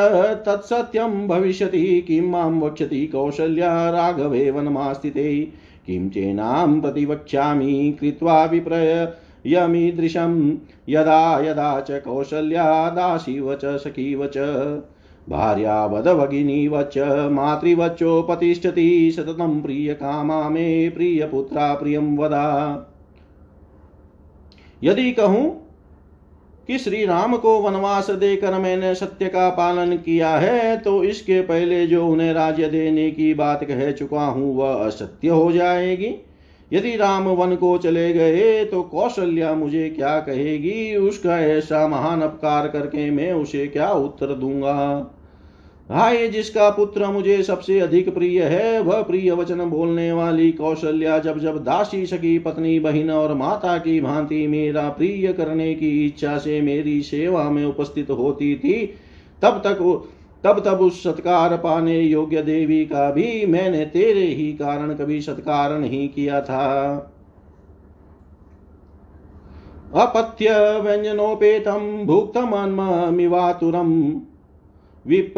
तत्सत्यम 0.45 1.27
भविष्यति, 1.27 2.01
किं 2.01 2.21
माँ 2.21 2.49
वक्ष्यति 2.61 3.05
कौशल्या 3.07 3.89
राघवे 3.89 4.51
वनमास्थिते, 4.51 5.47
किं 5.87 6.09
चेनां 6.09 6.81
प्रतिवक्ष्यामि, 6.81 7.97
कृत्वा 8.01 8.45
विप्रय 8.45 9.13
यमीदृशं 9.45 10.39
यदा 10.89 11.39
यदा 11.41 11.79
च 11.79 12.01
कौशल्या 12.03 12.89
दासीव 12.89 13.53
च, 13.55 13.77
सखीव 13.77 14.25
च। 14.27 14.37
भार्यावद 15.27 16.07
भगिनीव 16.09 16.81
च 16.83 17.29
मातृवच्चोपतिष्ठति 17.31 19.11
सततं 19.11 19.61
प्रियकामा 19.61 20.47
मे 20.49 20.89
प्रियपुत्रा 20.89 21.73
प्रियं 21.73 22.15
वदा। 22.17 22.49
यदि 24.83 25.11
कहूँ 25.11 25.45
कि 26.69 26.77
श्री 26.77 27.05
राम 27.05 27.35
को 27.37 27.57
वनवास 27.59 28.09
देकर 28.11 28.57
मैंने 28.59 28.93
सत्य 28.95 29.27
का 29.27 29.49
पालन 29.49 29.95
किया 29.97 30.29
है 30.29 30.77
तो 30.77 31.03
इसके 31.03 31.41
पहले 31.41 31.85
जो 31.87 32.07
उन्हें 32.07 32.33
राज्य 32.33 32.67
देने 32.67 33.09
की 33.11 33.33
बात 33.33 33.63
कह 33.63 33.91
चुका 33.91 34.25
हूँ, 34.25 34.55
वह 34.55 34.85
असत्य 34.85 35.27
हो 35.27 35.51
जाएगी। 35.51 36.15
यदि 36.73 36.95
राम 36.95 37.23
वन 37.23 37.55
को 37.55 37.77
चले 37.77 38.13
गए 38.13 38.65
तो 38.65 38.81
कौशल्या 38.83 39.53
मुझे 39.53 39.89
क्या 39.89 40.19
कहेगी? 40.19 40.95
उसका 40.95 41.39
ऐसा 41.39 41.87
महान 41.87 42.21
अपकार 42.21 42.67
करके 42.67 43.09
मैं 43.11 43.33
उसे 43.33 43.67
क्या 43.67 43.91
उत्तर 43.91 44.33
दूँगा? 44.33 45.09
हाय, 45.89 46.27
जिसका 46.27 46.69
पुत्र 46.69 47.07
मुझे 47.07 47.41
सबसे 47.43 47.79
अधिक 47.79 48.13
प्रिय 48.13 48.43
है, 48.43 48.81
वह 48.81 49.01
प्रिय 49.01 49.31
वचन 49.31 49.59
बोलने 49.59 50.11
वाली 50.11 50.51
कौशल्या 50.51 51.17
जब 51.19 51.39
जब 51.39 51.63
दासी 51.63 52.05
सकी 52.05 52.39
पत्नी, 52.39 52.79
बहन 52.79 53.09
और 53.09 53.33
माता 53.33 53.77
की 53.77 53.99
भांति 54.01 54.47
मेरा 54.47 54.89
प्रिय 54.89 55.33
करने 55.33 55.73
की 55.75 56.05
इच्छा 56.05 56.37
से 56.37 56.61
मेरी 56.61 57.01
सेवा 57.01 57.49
में 57.49 57.65
उपस्थित 57.65 58.09
होती 58.09 58.55
थी, 58.55 58.85
तब 59.41 59.61
तक 59.65 59.81
तब 60.43 60.63
तब 60.65 60.81
उस 60.81 61.03
सत्कार 61.03 61.57
पाने 61.57 61.99
योग्य 61.99 62.41
देवी 62.41 62.85
का 62.85 63.11
भी 63.11 63.45
मैंने 63.45 63.85
तेरे 63.85 64.25
ही 64.25 64.53
कारण 64.53 64.93
कभी 64.93 65.21
सत्कार 65.21 65.77
नहीं 65.79 66.09
किया 66.09 66.41
था। 66.41 66.95
अपत्य 69.95 70.49
व्यञ्जनोपेतं 70.79 72.05
विप 75.07 75.33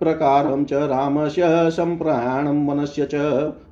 प्रकारं 0.00 0.64
च 0.64 0.72
रामस्य 0.72 1.42
सम्प्रयाणं 1.46 2.66
वनस्य 2.66 3.08
च 3.14 3.14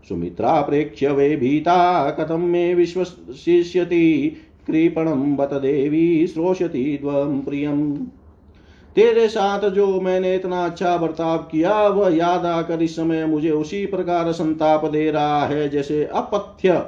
सुमित्रा 0.09 0.61
प्रेक्ष्य 0.61 1.09
वे 1.09 1.37
भीता 1.37 2.11
कथं 2.11 2.39
मे 2.39 2.75
विश्वसिष्यति। 2.75 4.37
कृपणं 4.67 5.37
बत 5.37 5.53
देवी 5.53 6.27
श्रोष्यति 6.27 6.99
त्वं 7.01 7.41
प्रियम्। 7.41 8.07
तेरे 8.97 9.29
साथ 9.29 9.69
जो 9.71 10.01
मैंने 10.01 10.35
इतना 10.35 10.65
अच्छा 10.65 10.97
बर्ताव 10.97 11.39
किया, 11.51 11.87
वह 11.89 12.17
याद 12.17 12.47
आकर 12.47 12.83
इस 12.83 12.97
समय 12.97 13.27
मुझे 13.27 13.51
उसी 13.51 13.87
प्रकार 13.87 14.33
संताप 14.33 14.85
दे 14.85 15.11
रहा 15.11 15.47
है, 15.47 15.69
जैसे 15.69 16.05
अपथ्य 16.05 16.83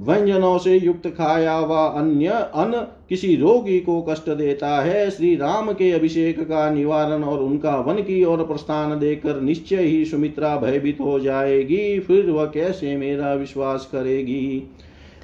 व्यंजनों 0.00 0.58
से 0.58 0.76
युक्त 0.76 1.06
खाया 1.08 1.58
व 1.60 1.74
अन्य 1.98 2.28
अन्न 2.54 2.80
किसी 3.08 3.34
रोगी 3.36 3.78
को 3.80 4.00
कष्ट 4.02 4.30
देता 4.30 4.68
है। 4.80 5.10
श्री 5.10 5.34
राम 5.36 5.72
के 5.72 5.90
अभिषेक 5.92 6.40
का 6.40 6.70
निवारण 6.70 7.24
और 7.24 7.38
उनका 7.38 7.76
वन 7.76 7.94
की 7.94 8.22
ओर 8.24 8.44
प्रस्थान 8.44 8.98
देकर 8.98 9.40
निश्चय 9.40 9.82
ही 9.82 10.04
सुमित्रा 10.04 10.56
भयभीत 10.56 11.00
हो 11.00 11.18
जाएगी। 11.20 11.98
फिर 12.00 12.30
वह 12.30 12.44
कैसे 12.44 12.96
मेरा 12.96 13.34
विश्वास 13.34 13.88
करेगी? 13.92 14.70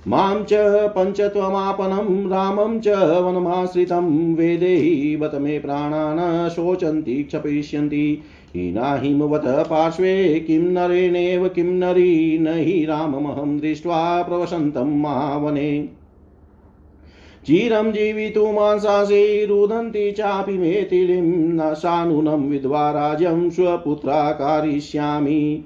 माँ 0.09 0.47
च 0.49 0.53
पञ्चत्वमापनं 0.97 2.31
रामं 2.31 2.81
च 2.81 2.89
वनमाश्रितं 2.89 4.35
वेदेहि 4.35 5.17
बत 5.17 5.35
मे 5.35 5.59
प्राणा 5.59 6.15
न 6.15 6.49
शोचन्ति 6.49 7.23
क्षपिष्यन्ति 7.23 8.23
हीना 8.57 8.95
हिमवत 8.95 9.43
पार्श्वे, 9.45 10.45
किं 10.47 10.61
नरेणेव, 10.61 11.49
किं 11.49 11.65
नरी, 11.65 12.39
न 12.39 12.47
हि 12.47 12.85
राममहं 12.85 13.59
दृष्ट्वा 13.59 14.23
प्रवसन्तं 14.23 15.01
महावने 15.01 15.89
चिरं 17.47 17.93
जीवितुमांसासे 17.93 19.47
रुदन्ति 19.47 20.13
चापि 20.13 20.59
मे 20.59 20.87
तिलिं 20.91 21.49
न 21.49 21.75
सानूनं 21.75 22.51
विद्वा 22.51 22.91
राज्यं 22.91 23.51
स्वपुत्रा 23.51 24.31
कारयिष्यामि 24.31 25.65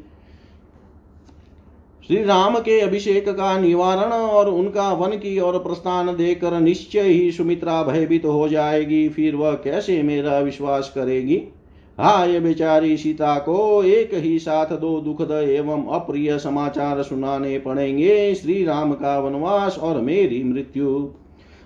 श्री 2.06 2.24
राम 2.24 2.58
के 2.58 2.80
अभिषेक 2.80 3.28
का 3.28 3.58
निवारण 3.58 4.12
और 4.12 4.48
उनका 4.48 4.92
वन 4.92 5.10
की 5.10 5.40
ओर 5.40 5.58
प्रस्थान 5.58 6.06
देकर 6.16 6.60
निश्चय 6.60 7.00
ही 7.00 7.32
सुमित्रा 7.32 7.82
भयभीत 7.82 8.24
हो 8.24 8.48
जाएगी। 8.48 9.08
फिर 9.08 9.36
वह 9.36 9.52
कैसे 9.52 10.02
मेरा 10.02 10.38
विश्वास 10.38 10.92
करेगी? 10.94 11.42
हाय 12.00 12.40
बेचारी 12.40 12.96
सीता 12.96 13.38
को 13.38 13.84
एक 13.84 14.10
ही 14.14 14.38
साथ 14.38 14.66
दो 14.66 15.00
दुखद 15.00 15.30
एवं 15.30 15.86
अप्रिय 15.86 16.38
समाचार 16.38 17.02
सुनाने 17.02 17.58
पड़ेंगे। 17.58 18.34
श्री 18.34 18.64
राम 18.64 18.92
का 18.92 19.18
वनवास 19.18 19.78
और 19.78 20.00
मेरी 20.00 20.44
मृत्यु। 20.44 21.10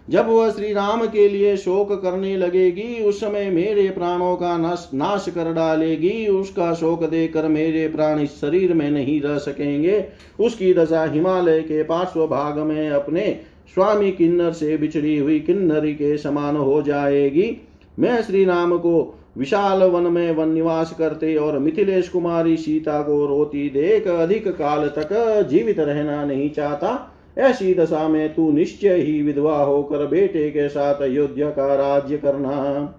जब 0.09 0.29
वह 0.29 0.51
श्री 0.51 0.73
राम 0.73 1.07
के 1.07 1.29
लिए 1.29 1.57
शोक 1.57 1.93
करने 1.93 2.37
लगेगी, 2.37 3.03
उस 3.05 3.21
समय 3.21 3.51
मेरे 3.51 3.89
प्राणों 3.91 4.37
का 4.37 4.57
नाश 4.59 4.91
नाश 4.95 5.27
कर 5.29 5.53
डालेगी। 5.53 6.27
उसका 6.29 6.75
शोक 6.75 7.05
देकर 7.05 7.49
मेरे 7.49 7.89
प्राण 7.89 8.21
इस 8.21 8.31
शरीर 8.31 8.75
में 8.75 8.91
नहीं 8.91 9.21
रह 9.21 9.39
सकेंगे। 9.39 10.05
उसकी 10.41 10.75
दशा 10.75 11.05
हिमालय 11.05 11.61
के 11.61 11.83
पार्श्व 11.83 12.27
भाग 12.27 12.59
में 12.59 12.91
अपने 12.91 13.41
स्वामी 13.75 14.13
किन्नर 14.13 14.53
से 14.53 14.77
बिछड़ी 14.77 15.19
हुई 15.19 15.41
किन्नरी 15.41 15.95
के 15.95 16.17
समान 16.19 16.57
हो 16.57 16.83
जाएगी। 16.83 17.57
मैं 17.99 18.23
श्री 18.23 18.45
राम 18.45 18.79
को 18.79 19.19
विशाल 19.39 19.83
वन 19.83 20.03
में 20.03 20.31
वन 20.35 20.49
निवास 20.49 20.95
करते 20.99 21.37
और 21.37 21.59
मिथिलेश 21.59 22.09
कुमारी 22.09 22.57
सीता 22.57 23.03
को 23.03 23.27
रोती 23.27 23.69
देख 23.71 24.09
अधिक 24.09 24.49
काल 24.49 24.89
तक 24.89 25.09
जीवित 25.51 25.79
रहना 25.79 26.25
नहीं 26.25 26.51
चाहता। 26.51 27.15
ऐसी 27.39 27.75
दशा 27.75 28.09
में 28.09 28.35
तू 28.35 28.53
निश्चय 28.53 28.95
ही 28.95 29.23
विधवा 29.23 29.57
होकर 29.57 30.07
बेटे 30.07 30.51
के 30.51 30.69
साथ 30.69 30.95
अयोध्या 30.95 31.51
का 31.51 31.75
राज्य 31.75 32.19
करना। 32.19 32.95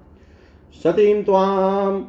सतीं 0.84 1.24
त्वाम् 1.24 2.04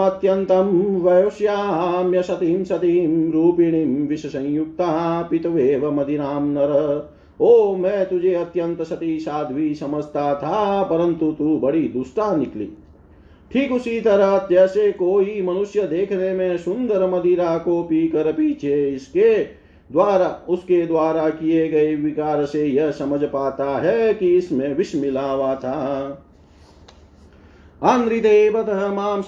अत्यन्तं 0.00 1.00
वयोष्याम्य 1.00 2.22
सतीं 2.22 2.64
सतीं 2.64 3.32
रूपिणीं 3.32 4.06
विषसंयुक्ता 4.06 5.22
पितवेव 5.22 5.90
मदिनां 5.90 6.42
नर। 6.42 7.12
ओ, 7.40 7.76
मैं 7.76 8.08
तुझे 8.08 8.34
अत्यंत 8.34 8.82
सती 8.82 9.18
साध्वी 9.18 9.74
समझता 9.74 10.34
था, 10.34 10.82
परंतु 10.82 11.32
तू 11.32 11.58
बड़ी 11.58 11.88
दुष्टा 11.88 12.36
निकली। 12.36 12.68
ठीक 13.52 13.72
उसी 13.72 14.00
तरह 14.00 14.48
जैसे 14.50 14.92
कोई 14.92 15.42
मनुष्य 15.42 15.82
देखने 15.82 16.32
में 16.32 16.58
सुंदर 16.58 17.10
मदिरा 17.10 17.58
को 17.58 17.82
पीकर 17.82 18.32
पीछे 18.32 18.88
इसके 18.88 19.44
द्वारा, 19.90 20.26
उसके 20.48 20.86
द्वारा 20.86 21.28
किए 21.30 21.68
गए 21.68 21.94
विकार 21.94 22.44
से 22.46 22.64
यह 22.66 22.90
समझ 22.90 23.22
पाता 23.22 23.78
है 23.78 24.14
कि 24.14 24.36
इसमें 24.36 24.74
विष 24.74 24.94
मिला 24.94 25.22
हुआ 25.22 25.54
था। 25.54 26.24
आंद्रिते 27.82 28.50
बत 28.50 28.66
माँ 28.94 29.22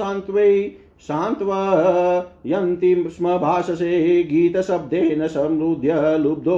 शान्त्वयन्ति 1.02 2.94
स्म 3.08 3.36
भाषसे 3.38 4.22
गीतशब्देन 4.22 5.26
समृद्ध 5.28 5.84
लुब्धो 6.20 6.56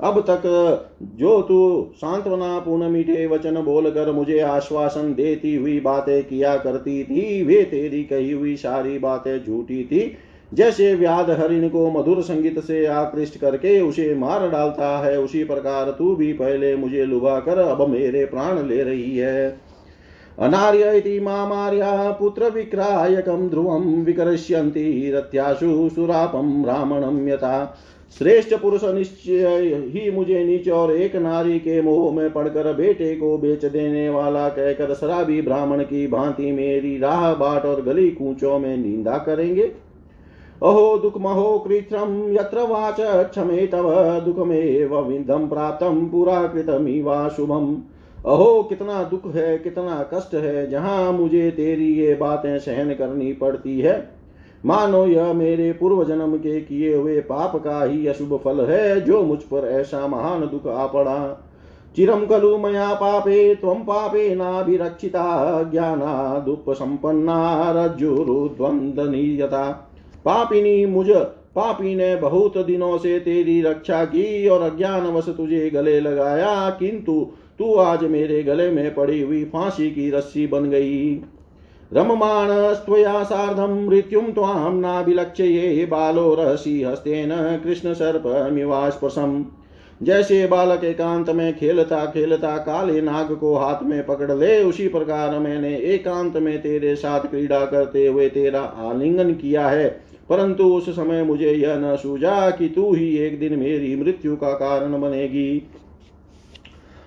अब 0.00 0.20
तक 0.20 0.42
जो 1.02 1.40
तू 1.42 1.58
सांत्वना 1.96 2.58
पूर्ण 2.58 2.88
मीठे 2.88 3.26
वचन 3.26 3.54
बोलकर 3.62 4.10
मुझे 4.12 4.38
आश्वासन 4.40 5.14
देती 5.14 5.54
हुई 5.56 5.80
बातें 5.80 6.24
किया 6.24 6.56
करती 6.56 7.04
थी, 7.04 7.42
वे 7.42 7.62
तेरी 7.62 8.02
कही 8.04 8.30
हुई 8.30 8.56
सारी 8.56 8.98
बातें 8.98 9.44
झूठी 9.44 9.84
थी। 9.84 10.16
जैसे 10.54 10.94
व्याध 10.94 11.30
हरिण 11.30 11.68
को 11.68 11.90
मधुर 11.90 12.22
संगीत 12.22 12.58
से 12.58 12.84
आकृष्ट 12.86 13.38
करके 13.38 13.80
उसे 13.80 14.14
मार 14.14 14.48
डालता 14.50 14.98
है, 14.98 15.18
उसी 15.18 15.44
प्रकार 15.44 15.90
तू 15.90 16.14
भी 16.16 16.32
पहले 16.32 16.74
मुझे 16.76 17.04
लुभा 17.04 17.38
कर, 17.40 17.58
अब 17.58 17.88
मेरे 17.88 18.24
प्राण 18.24 18.66
ले 18.68 18.82
रही 18.82 19.16
है। 19.16 19.48
अनार्य 20.38 20.96
इति 20.98 21.18
मामार्या 21.20 22.10
पुत्र 22.10 22.50
विक्रायकं 22.50 23.48
ध्रुवं 23.48 24.04
विकरिष्यन्ति 24.04 25.10
रत्याशु 25.14 25.88
सुरापं 25.88 26.62
ब्राह्मणं 26.62 27.28
यथा। 27.28 27.78
श्रेष्ठ 28.18 28.54
पुरुष 28.54 28.84
निश्चय 28.84 29.90
ही 29.94 30.10
मुझे 30.10 30.44
नीच 30.44 30.68
और 30.68 30.92
एक 30.92 31.16
नारी 31.16 31.58
के 31.58 31.80
मोह 31.82 32.14
में 32.14 32.30
पड़कर 32.32 32.72
बेटे 32.72 33.14
को 33.16 33.36
बेच 33.38 33.64
देने 33.64 34.08
वाला 34.08 34.48
कहकर 34.48 34.94
शराबी 34.94 35.40
ब्राह्मण 35.42 35.82
की 35.82 36.06
भांति 36.06 36.50
मेरी 36.52 36.98
राह, 36.98 37.32
बाट 37.34 37.64
और 37.64 37.82
गली 37.82 38.10
कूचों 38.10 38.58
में 38.58 38.76
निंदा 38.76 39.18
करेंगे। 39.18 39.70
अहो 40.62 40.98
दुःखमहो 40.98 41.58
कृत्रं 41.58 42.32
यत्र 42.32 42.60
वाच 42.60 42.96
क्षमे 43.00 43.66
तव 43.66 44.20
दुःखमेव 44.20 45.00
विन्दं 45.00 45.48
प्राप्तं 45.48 46.08
पुरा 46.08 46.46
कृतमिवा 46.46 47.28
शुभम्। 47.28 47.76
अहो, 48.26 48.62
कितना 48.62 49.02
दुख 49.02 49.34
है, 49.34 49.58
कितना 49.58 50.10
कष्ट 50.14 50.34
है, 50.34 50.70
जहाँ 50.70 51.12
मुझे 51.12 51.50
तेरी 51.50 51.94
ये 51.94 52.14
बातें 52.14 52.58
सहन 52.58 52.94
करनी 52.94 53.32
पड़ती 53.32 53.80
है। 53.80 54.10
मानो 54.66 55.06
यह 55.06 55.32
मेरे 55.32 55.72
पूर्व 55.72 56.04
जन्म 56.04 56.36
के 56.36 56.60
किए 56.60 56.94
हुए 56.94 57.20
पाप 57.20 57.56
का 57.56 57.84
ही 57.84 58.06
अशुभ 58.06 58.40
फल 58.44 58.64
है, 58.64 59.00
जो 59.00 59.22
मुझ 59.22 59.38
पर 59.38 59.68
ऐसा 59.68 60.06
महान 60.06 60.40
दुख 60.40 60.66
आ 60.66 60.86
पड़ा। 60.86 61.46
चिरं 61.96 62.26
खलु 62.26 62.58
मया 62.58 62.94
पापे, 62.94 63.54
त्वं 63.54 63.74
पापेनाभिरक्षिता 63.74 65.62
ज्ञानादुपसम्पन्ना 65.62 67.72
रज्जुरुद्वन्द्वनीयता 67.76 69.86
पापिनी 70.24 70.86
मुझ 70.86 71.06
पापी 71.56 71.94
ने 71.94 72.14
बहुत 72.16 72.56
दिनों 72.58 72.96
से 72.98 73.18
तेरी 73.20 73.60
रक्षा 73.62 74.04
की 74.04 74.48
और 74.48 74.62
अज्ञानवश 74.62 75.28
तुझे 75.28 75.68
गले 75.70 76.00
लगाया, 76.00 76.70
किंतु 76.70 77.20
तू 77.58 77.74
आज 77.74 78.04
मेरे 78.04 78.42
गले 78.42 78.70
में 78.70 78.94
पड़ी 78.94 79.20
हुई 79.20 79.44
फांसी 79.44 79.90
की 79.90 80.10
रस्सी 80.10 80.46
बन 80.46 80.68
गई। 80.70 81.20
रममाणस्त्वया 81.92 83.22
सार्धं 83.22 83.86
मृत्युं 83.86 84.22
त्वां 84.22 84.74
नाभिलक्ष्ये 84.74 85.86
बालो 85.86 86.34
रहसि 86.34 86.82
हस्तेन 86.82 87.30
कृष्णसर्पमिवास्पशम् 87.64 89.42
जैसे 90.00 90.46
बालक 90.46 90.84
एकांत 90.84 91.30
में 91.30 91.56
खेलता 91.56 92.04
खेलता 92.06 92.56
काले 92.58 93.00
नाग 93.00 93.32
को 93.32 93.54
हाथ 93.56 93.82
में 93.82 94.04
पकड़ 94.06 94.32
ले, 94.32 94.62
उसी 94.64 94.86
प्रकार 94.88 95.38
मैंने 95.38 95.74
एकांत 95.76 96.36
में 96.36 96.58
तेरे 96.62 96.94
साथ 96.94 97.20
क्रीड़ा 97.20 97.64
करते 97.64 98.06
हुए 98.06 98.28
तेरा 98.28 98.60
आलिंगन 98.60 99.32
किया 99.32 99.68
है। 99.68 99.88
परंतु 100.30 100.64
उस 100.64 100.90
समय 100.90 101.22
मुझे 101.22 101.52
यह 101.52 101.76
न 101.76 101.96
सूझा 101.96 102.50
कि 102.50 102.68
तू 102.68 102.94
ही 102.94 103.16
एक 103.16 103.40
दिन 103.40 103.58
मेरी 103.58 103.96
मृत्यु 103.96 104.36
का 104.36 104.52
कारण 104.52 105.00
बनेगी। 105.00 105.62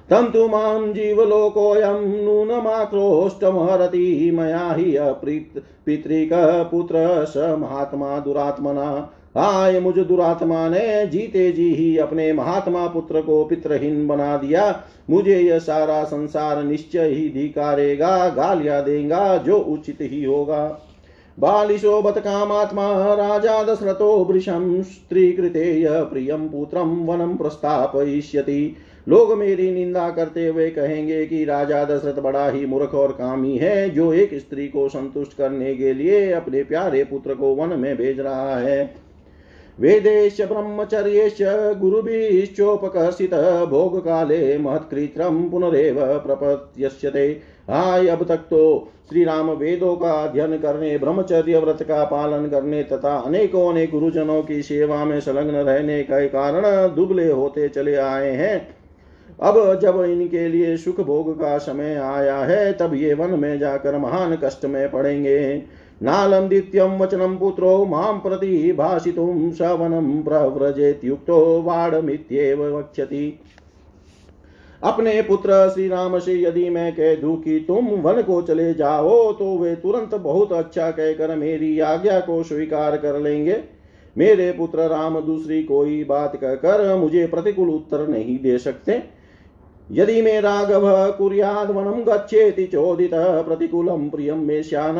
तं 0.09 0.31
तु 0.31 0.47
माँ 0.47 0.93
जीवलोकोऽयं 0.93 2.23
नूनमाक्रोष्टमहरति 2.23 4.31
मया 4.31 4.73
हि 4.73 4.99
पितृकपुत्र 5.85 7.25
स 7.25 7.55
महात्मा 7.59 8.19
दुरात्मना। 8.19 9.13
आय 9.37 9.79
मुझ 9.79 9.97
दुरात्मा 9.97 10.69
ने 10.69 11.07
जीते 11.07 11.51
जी 11.51 11.73
ही 11.73 11.97
अपने 11.97 12.33
महात्मा 12.33 12.87
पुत्र 12.87 13.21
को 13.21 13.45
पित्रहीन 13.45 14.07
बना 14.07 14.37
दिया। 14.37 14.83
मुझे 15.09 15.39
यह 15.39 15.59
सारा 15.59 16.03
संसार 16.03 16.63
निश्चय 16.63 17.07
ही 17.07 17.29
धिकारेगा, 17.29 18.29
गालिया 18.29 18.81
देगा, 18.81 19.37
जो 19.37 19.57
उचित 19.57 19.97
ही 20.01 20.23
होगा। 20.23 20.81
बालिशो 21.39 22.01
बत 22.01 22.17
कामात्मा 22.17 23.15
राजा 23.15 23.63
दशरथो 23.63 24.09
वृषं 24.23 24.81
स्त्रीकृते 24.83 25.81
य 25.81 25.89
प्रियं 25.89 26.47
पुत्रं 26.49 27.05
वनं 27.05 27.35
प्रस्थापयिष्यति। 27.37 28.75
लोग 29.07 29.33
मेरी 29.37 29.71
निंदा 29.71 30.09
करते 30.09 30.47
हुए 30.47 30.69
कहेंगे 30.69 31.25
कि 31.25 31.43
राजा 31.45 31.83
दशरथ 31.85 32.21
बड़ा 32.21 32.49
ही 32.49 32.65
मूर्ख 32.65 32.93
और 32.93 33.11
कामी 33.11 33.57
है, 33.57 33.89
जो 33.89 34.13
एक 34.13 34.33
स्त्री 34.33 34.67
को 34.67 34.87
संतुष्ट 34.89 35.37
करने 35.37 35.75
के 35.75 35.93
लिए 35.93 36.31
अपने 36.31 36.63
प्यारे 36.63 37.03
पुत्र 37.03 37.35
को 37.35 37.53
वन 37.55 37.79
में 37.79 37.95
भेज 37.97 38.19
रहा 38.19 38.57
है। 38.57 38.95
वेदेश 39.79 40.41
ब्रह्मचर्येश 40.41 41.37
गुरुभिश्चोपकर्षित 41.79 43.33
भोगकाले 43.69 44.57
महत्कृत्रं 44.57 45.49
पुनरेव 45.49 45.95
प्रपत्यस्यते 46.19 47.52
हाय 47.67 48.07
अब 48.07 48.23
तक 48.23 48.37
तो 48.49 48.91
श्री 49.09 49.23
राम 49.23 49.49
वेदों 49.49 49.95
का 49.95 50.11
अध्ययन 50.13 50.57
करने, 50.57 50.97
ब्रह्मचर्य 50.97 51.59
व्रत 51.59 51.83
का 51.83 52.03
पालन 52.03 52.47
करने 52.47 52.83
तथा 52.83 53.15
अनेकों 53.17 53.67
अनेक 53.69 53.91
गुरुजनों 53.91 54.41
की 54.43 54.61
सेवा 54.61 55.03
में 55.05 55.19
संलग्न 55.19 55.55
रहने 55.57 56.01
के 56.03 56.27
कारण 56.27 56.63
दुबले 56.95 57.29
होते 57.31 57.67
चले 57.69 57.95
आए 57.95 58.31
हैं। 58.31 58.75
अब 59.41 59.79
जब 59.81 60.01
इनके 60.03 60.47
लिए 60.47 60.75
सुख 60.77 60.99
भोग 61.01 61.33
का 61.39 61.57
समय 61.57 61.95
आया 61.95 62.37
है, 62.37 62.73
तब 62.73 62.93
ये 62.93 63.13
वन 63.13 63.39
में 63.39 63.59
जाकर 63.59 63.97
महान 63.97 64.35
कष्ट 64.43 64.65
में 64.65 64.89
पड़ेंगे। 64.91 65.55
नालं 66.01 66.47
द्वितीयं 66.49 66.97
वचनं 66.99 67.37
पुत्रो 67.37 67.85
माँ 67.85 68.13
प्रति 68.19 68.71
भाषितुं 68.71 69.51
सवनं 69.51 70.21
प्रव्रजेत्युक्तो 70.23 71.61
वाडमित्येव 71.61 72.63
वक्ष्यति। 72.77 73.39
अपने 74.83 75.21
पुत्र 75.21 75.69
श्री 75.69 75.87
राम 75.87 76.17
से 76.19 76.33
यदि 76.41 76.69
मैं 76.69 76.91
कह 76.95 77.15
दूँ 77.15 77.35
कि 77.41 77.59
तुम 77.59 77.87
वन 78.01 78.21
को 78.21 78.41
चले 78.41 78.73
जाओ 78.73 79.31
तो 79.33 79.45
वे 79.57 79.75
तुरंत 79.75 80.15
बहुत 80.15 80.53
अच्छा 80.53 80.89
कहकर 80.91 81.35
मेरी 81.35 81.79
आज्ञा 81.79 82.19
को 82.19 82.41
स्वीकार 82.43 82.97
कर 82.97 83.19
लेंगे। 83.19 83.57
मेरे 84.15 84.51
पुत्र 84.51 84.87
राम 84.87 85.19
दूसरी 85.19 85.63
कोई 85.63 86.03
बात 86.03 86.35
कहकर 86.35 86.95
मुझे 86.95 87.25
प्रतिकूल 87.27 87.69
उत्तर 87.69 88.07
नहीं 88.07 88.37
दे 88.39 88.57
सकते। 88.57 89.01
यदि 89.91 90.21
मे 90.21 90.39
राघव 90.41 90.85
कुर्याद 91.11 91.71
वनम 91.71 92.03
गच्छेति 92.03 92.65
चोदितः 92.65 93.41
प्रतिकूलं 93.41 94.09
प्रियं 94.09 94.37
मे 94.37 94.61
श्यान 94.63 94.95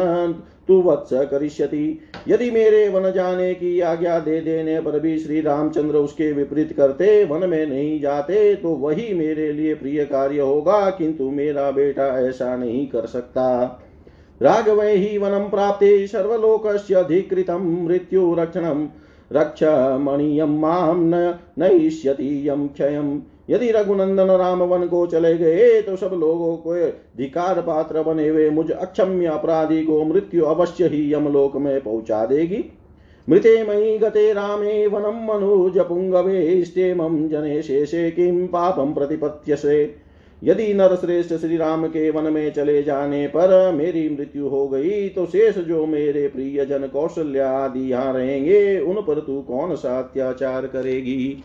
तु 0.67 0.81
वत्स 0.81 1.09
करिष्यति। 1.13 1.99
यदि 2.27 2.49
मेरे 2.51 2.87
वन 2.89 3.11
जाने 3.11 3.53
की 3.53 3.79
आज्ञा 3.79 4.19
दे 4.19 4.39
देने 4.41 4.79
पर 4.81 4.99
भी 4.99 5.17
श्री 5.19 5.41
रामचंद्र 5.41 5.95
उसके 5.95 6.31
विपरीत 6.31 6.73
करते, 6.73 7.23
वन 7.23 7.49
में 7.49 7.65
नहीं 7.67 7.99
जाते 8.01 8.55
तो 8.55 8.69
वही 8.69 9.13
मेरे 9.13 9.51
लिए 9.53 9.73
प्रिय 9.75 10.03
कार्य 10.05 10.39
होगा, 10.39 10.89
किंतु 10.89 11.29
मेरा 11.31 11.69
बेटा 11.71 12.07
ऐसा 12.19 12.55
नहीं 12.55 12.87
कर 12.87 13.05
सकता। 13.05 13.79
राघव 14.41 14.81
ही 14.81 15.17
वनम 15.17 15.49
प्राप्ते 15.49 15.97
अधिकृतं 16.93 17.85
मृत्युरक्षणं। 17.85 18.87
रक्षमणीयं 19.31 20.59
माँ 20.59 20.93
न 20.95 21.39
नयिष्यति 21.59 22.47
यदि 23.47 23.71
रघुनंदन 23.71 24.31
राम 24.31 24.61
वन 24.63 24.85
को 24.87 25.05
चले 25.07 25.33
गए 25.37 25.81
तो 25.81 25.95
सब 25.95 26.11
लोगों 26.13 26.55
को 26.57 26.75
धिकार 27.17 27.61
पात्र 27.61 28.03
बने 28.03 28.27
हुए 28.27 28.49
मुझ 28.49 28.69
अक्षम्य 28.71 29.25
अपराधी 29.27 29.83
को 29.85 30.03
मृत्यु 30.05 30.45
अवश्य 30.45 30.87
ही 30.87 31.13
यमलोक 31.13 31.57
में 31.57 31.79
पहुँचा 31.81 32.25
देगी। 32.25 32.63
मृते 33.27 33.63
मयि 33.63 33.97
गते 33.97 34.31
रामे 34.33 34.85
वनम 34.87 35.19
मनुज 35.25 35.79
पुंगवे 35.79 36.63
स्टेमं 36.65 37.27
जने 37.29 37.61
शेषे 37.61 38.09
किम 38.11 38.45
पापम 38.47 38.93
प्रतिपत्यसे। 38.93 39.83
यदि 40.41 40.73
नर 40.73 40.95
श्रेष्ठ 40.95 41.33
श्री 41.33 41.57
राम 41.57 41.85
के 41.87 42.09
वन 42.09 42.31
में 42.33 42.51
चले 42.53 42.81
जाने 42.83 43.25
पर 43.27 43.71
मेरी 43.71 44.07
मृत्यु 44.09 44.47
हो 44.47 44.67
गई 44.67 45.07
तो 45.09 45.25
शेष 45.25 45.57
जो 45.57 45.85
मेरे 45.85 46.27
प्रिय 46.27 46.65
जन 46.65 46.87
कौशल्या 46.87 47.49
आदि 47.57 47.89
यहाँ 47.91 48.13
रहेंगे, 48.13 48.79
उन 48.79 49.01
पर 49.01 49.19
तू 49.19 49.41
कौन 49.41 49.75
सा 49.75 49.97
अत्याचार 49.99 50.67
करेगी? 50.67 51.43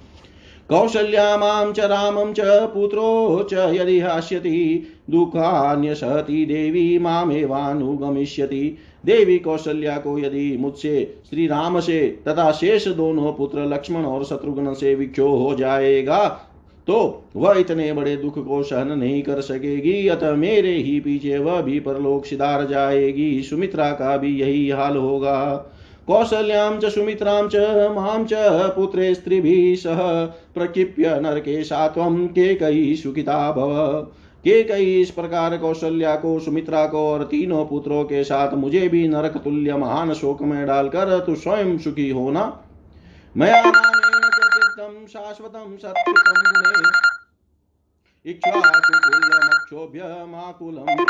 कौशल्या 0.70 1.37
माँ 1.37 1.72
च 1.72 1.81
रामं 1.81 2.33
च 2.33 2.40
पुत्रो 2.72 3.42
च 3.52 3.54
यदि 3.74 3.98
हास्यति 4.00 4.87
दुःखान्यसति 5.11 6.44
देवी 6.46 6.98
मामेवानुगमिष्यति। 6.98 8.76
देवी 9.04 9.38
कौशल्या 9.38 9.96
को 9.96 10.18
यदि 10.18 10.57
मुझसे 10.57 11.22
श्री 11.31 11.46
राम 11.46 11.81
से 11.81 12.00
तथा 12.28 12.50
शेष 12.52 12.88
दोनों 12.88 13.33
पुत्र 13.33 13.64
लक्ष्मण 13.66 14.04
और 14.04 14.24
शत्रुघ्न 14.24 14.74
से 14.74 14.94
विक्षो 14.94 15.28
हो 15.28 15.54
जाएगा 15.54 16.26
तो 16.88 17.24
वह 17.37 17.59
इतने 17.59 17.92
बड़े 17.92 18.16
दुख 18.16 18.38
को 18.38 18.62
सहन 18.62 18.98
नहीं 18.98 19.22
कर 19.22 19.40
सकेगी, 19.40 20.07
अतः 20.09 20.35
मेरे 20.35 20.72
ही 20.72 20.98
पीछे 21.00 21.38
वह 21.38 21.61
भी 21.62 21.81
परलोक 21.81 22.24
सिधार 22.26 22.66
जाएगी, 22.66 23.42
सुमित्रा 23.42 23.90
का 23.90 24.16
भी 24.16 24.28
यही 24.37 24.68
हाल 24.70 24.96
होगा। 24.96 25.74
कौसल्यां 26.09 26.79
च, 26.79 26.85
सुमित्रां 26.85 27.49
च, 27.49 27.57
माँ 27.97 28.25
च, 28.25 28.31
पुत्रे, 28.77 29.14
स्त्रीभिः 29.14 29.77
सह 29.77 30.27
प्रक्षिप्य 30.27 31.21
नरके 31.21 31.64
सात्वं 31.64 32.27
केकयी 32.27 32.97
सुखिता 32.97 33.53
भव। 33.53 34.07
केकई 34.44 35.01
इस 35.01 35.11
प्रकार 35.11 35.57
कौशल्या 35.57 36.16
को, 36.16 36.40
सुमित्रा 36.40 36.87
को 36.87 37.12
और 37.12 37.25
तीनों 37.25 37.66
पुत्रों 37.66 38.05
के 38.05 38.25
साथ 38.25 38.55
मुझे 38.55 38.88
भी 38.88 39.09
नरक 39.09 39.37
तुल्य 39.37 39.77
महान 39.77 40.12
शोक 40.12 40.42
में 40.42 40.66
डालकर 40.66 41.18
तू 41.18 41.35
स्वयं 41.35 41.79
सुखी 41.79 42.11
होना 42.11 42.61
मया 43.37 43.73
शाश्वतं, 45.09 45.77
सत्कृतं 45.77 46.38
गुणे। 46.38 46.92
इक्ष्वाकुकुल्यमक्षोभ्यमाकुलं 48.31 51.05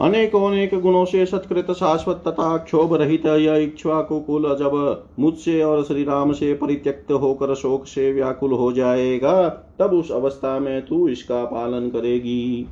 अनेकों 0.00 0.48
अनेक 0.48 0.80
गुणों 0.80 1.04
से 1.04 1.26
सत्कृत 1.26 1.70
शाश्वत 1.70 2.22
तथा 2.28 2.56
क्षोभ 2.56 2.94
रहित 2.94 3.26
यह 3.26 3.54
इच्छा 3.54 4.00
को 4.02 4.20
कुल 4.20 4.42
जब 4.42 5.04
मुझसे 5.18 5.62
और 5.62 5.84
श्री 5.84 6.04
राम 6.04 6.32
से 6.32 6.54
परित्यक्त 6.54 7.12
होकर 7.12 7.54
शोक 7.54 7.86
से 7.86 8.12
व्याकुल 8.12 8.52
हो 8.52 8.72
जाएगा, 8.72 9.48
तब 9.48 9.92
उस 9.92 10.10
अवस्था 10.12 10.58
में 10.58 10.86
तू 10.86 11.08
इसका 11.08 11.44
पालन 11.44 11.88
करेगी। 11.88 12.66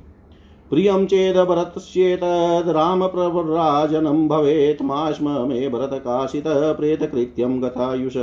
प्रियं 0.70 1.06
चेद 1.06 1.37
भरतस्येतद् 1.37 2.68
राम 2.68 3.06
प्रवराजनं 3.06 4.28
भवेत्, 4.28 4.82
माश्म 4.82 5.30
मे 5.48 5.68
भरतकाशितः 5.68 6.72
प्रेतकृत्यं 6.72 7.62
गतायुष। 7.62 8.16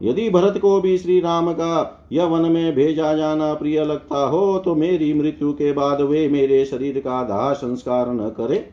यदि 0.00 0.28
भरत 0.30 0.58
को 0.58 0.80
भी 0.80 0.96
श्री 0.98 1.18
राम 1.20 1.52
का 1.52 2.06
यह 2.12 2.24
वन 2.24 2.50
में 2.52 2.74
भेजा 2.74 3.12
जाना 3.14 3.52
प्रिय 3.54 3.84
लगता 3.84 4.24
हो 4.26 4.58
तो 4.58 4.74
मेरी 4.74 5.12
मृत्यु 5.14 5.52
के 5.52 5.72
बाद 5.72 6.00
वे 6.00 6.28
मेरे 6.28 6.64
शरीर 6.64 6.98
का 6.98 7.22
दाह 7.22 7.52
संस्कार 7.52 8.12
न 8.12 8.28
करे। 8.28 8.64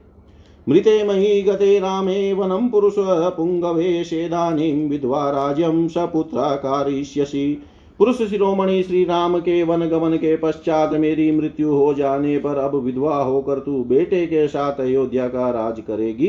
मृते 0.67 1.03
मही 1.03 1.41
गते 1.41 1.79
रामे 1.79 2.33
वनम 2.33 2.67
पुरुष 2.67 2.95
पुंगवे 2.97 4.03
शेदानीं 4.03 4.87
विधवा 4.89 5.29
राज्यम 5.31 5.87
सपुत्र 5.87 6.55
कारिष्यसि। 6.55 7.61
पुरुष 7.99 8.17
शिरोमणि 8.29 8.81
श्री 8.83 9.03
राम 9.05 9.39
के 9.39 9.61
वन 9.63 9.87
गमन 9.89 10.15
के 10.17 10.35
पश्चात 10.37 10.93
मेरी 10.93 11.31
मृत्यु 11.31 11.73
हो 11.73 11.93
जाने 11.93 12.37
पर 12.37 12.57
अब 12.57 12.75
विधवा 12.75 13.15
होकर 13.15 13.59
तू 13.59 13.83
बेटे 13.83 14.25
के 14.27 14.47
साथ 14.47 14.79
अयोध्या 14.79 15.27
का 15.27 15.49
राज 15.51 15.79
करेगी। 15.79 16.27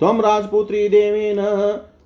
तम 0.00 0.20
राजपुत्री 0.20 0.88
देवेन 0.88 1.38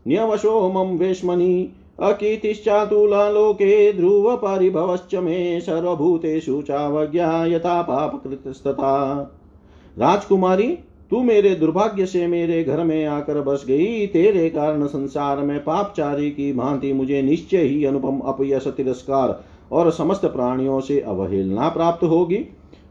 न्यवशो 0.09 0.69
मम 0.69 0.97
वेश्मनि 0.97 1.71
अकीर्तिश्चातुलालोके 2.03 3.93
ध्रुवपरिभवश्च 3.93 5.15
मे 5.15 5.61
सर्वभूतेषु 5.61 6.63
चावज्ञा 6.63 7.47
यथा 7.47 7.83
पापकृतस्तथा। 7.83 9.23
राजकुमारी, 9.99 10.79
तू 11.11 11.23
मेरे 11.23 11.55
दुर्भाग्य 11.55 12.07
से 12.07 12.27
मेरे 12.27 12.65
घर 12.65 12.85
में 12.85 13.05
आकर 13.07 13.41
बस 13.41 13.65
गई। 13.69 14.07
तेरे 14.07 14.51
कारण 14.51 14.87
संसार 14.87 15.39
में 15.39 15.65
पापचारी 15.65 16.31
की 16.31 16.53
भांति 16.53 16.93
मुझे 16.93 17.23
निश्चय 17.23 17.59
ही 17.59 17.85
अनुपम, 17.85 18.19
अपयश, 18.19 18.67
तिरस्कार 18.67 19.45
और 19.73 19.91
समस्त 19.91 20.25
प्राणियों 20.25 20.81
से 20.81 21.01
अवहेलना 21.01 21.69
प्राप्त 21.69 22.05
होगी। 22.05 22.47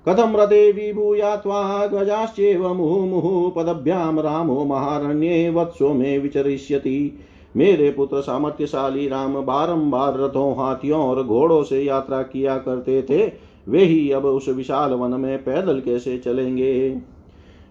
कथम 0.10 0.38
हृदे 0.38 0.72
विभूया 0.72 1.36
त्वा 1.36 1.88
गजाश्चेव 1.88 2.74
मुहुमुहुः 2.74 3.52
पदभ्यां 3.56 4.22
रामो 4.22 4.66
महारण्ये 4.66 5.50
वत्सो 5.50 5.94
में 5.94 6.20
विचरिष्यति। 6.20 7.20
मेरे 7.58 7.92
पुत्र 7.92 8.22
सामर्थ्यशाली 8.22 9.08
राम 9.08 9.34
बारंबार 9.34 10.20
रथों, 10.20 10.54
हाथियों 10.54 11.02
और 11.02 11.24
घोड़ों 11.24 11.64
से 11.64 11.82
यात्रा 11.82 12.22
किया 12.22 12.58
करते 12.58 13.02
थे। 13.02 13.32
वे 13.68 13.84
ही 13.84 14.12
अब 14.12 14.26
उस 14.26 14.50
विशाल 14.50 14.92
वन 14.92 15.20
में 15.20 15.44
पैदल 15.44 15.80
कैसे 15.80 16.18
चलेंगे? 16.18 16.98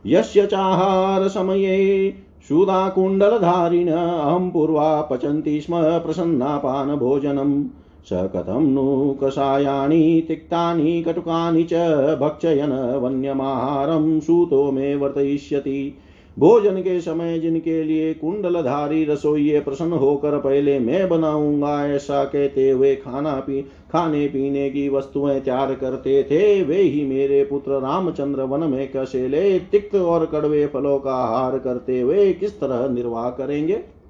यस्य 0.06 0.46
चाहार 0.46 1.28
समये 1.28 2.14
सुधाकुण्डलधारिण 2.48 3.88
अहं 3.88 4.50
पूर्वा 4.50 5.00
पचन्ति 5.02 5.60
स्म 5.60 5.74
प्रसन्नापानभोजनम् 5.82 7.64
स 8.04 8.10
कथं 8.12 8.66
नु 8.66 9.16
कषायाणि, 9.22 10.24
तिक्तानि, 10.28 11.02
कटुकानि 11.02 11.64
च 11.64 11.74
भक्षयन् 12.20 13.02
वन्यमाहारं 13.02 14.20
सूतो 14.20 14.70
मे 14.72 14.94
वर्तयिष्यति। 14.94 15.98
भोजन 16.38 16.80
के 16.80 17.00
समय 17.00 17.38
जिनके 17.38 17.84
लिए 17.84 18.14
कुंडलधारी 18.14 19.04
रसोइये 19.04 19.60
प्रसन्न 19.60 19.92
होकर 19.92 20.38
पहले 20.38 20.78
मैं 20.78 21.08
बनाऊँगा, 21.08 21.88
ऐसा 21.88 22.24
कहते 22.24 22.70
हुए 22.70 22.94
खाना 22.94 23.32
पी, 23.32 23.62
खाने 23.62 24.26
पीने 24.26 24.70
की 24.70 24.88
वस्तुएँ 24.88 25.40
तैयार 25.40 25.74
करते 25.74 26.22
थे, 26.22 26.62
वे 26.62 26.82
ही 26.82 27.04
मेरे 27.04 27.44
पुत्र 27.44 27.72
रामचंद्र 27.72 28.42
वन 28.42 28.70
में 28.70 28.92
कसेले, 28.96 29.58
तिक्त 29.58 29.94
और 29.94 30.26
कड़वे 30.26 30.66
फलों 30.66 30.98
का 30.98 31.14
आहार 31.14 31.58
करते 31.58 32.00
हुए 32.00 32.32
किस 32.32 32.60
तरह 32.60 32.88
निर्वाह 32.88 33.30
करेंगे? 33.30 34.01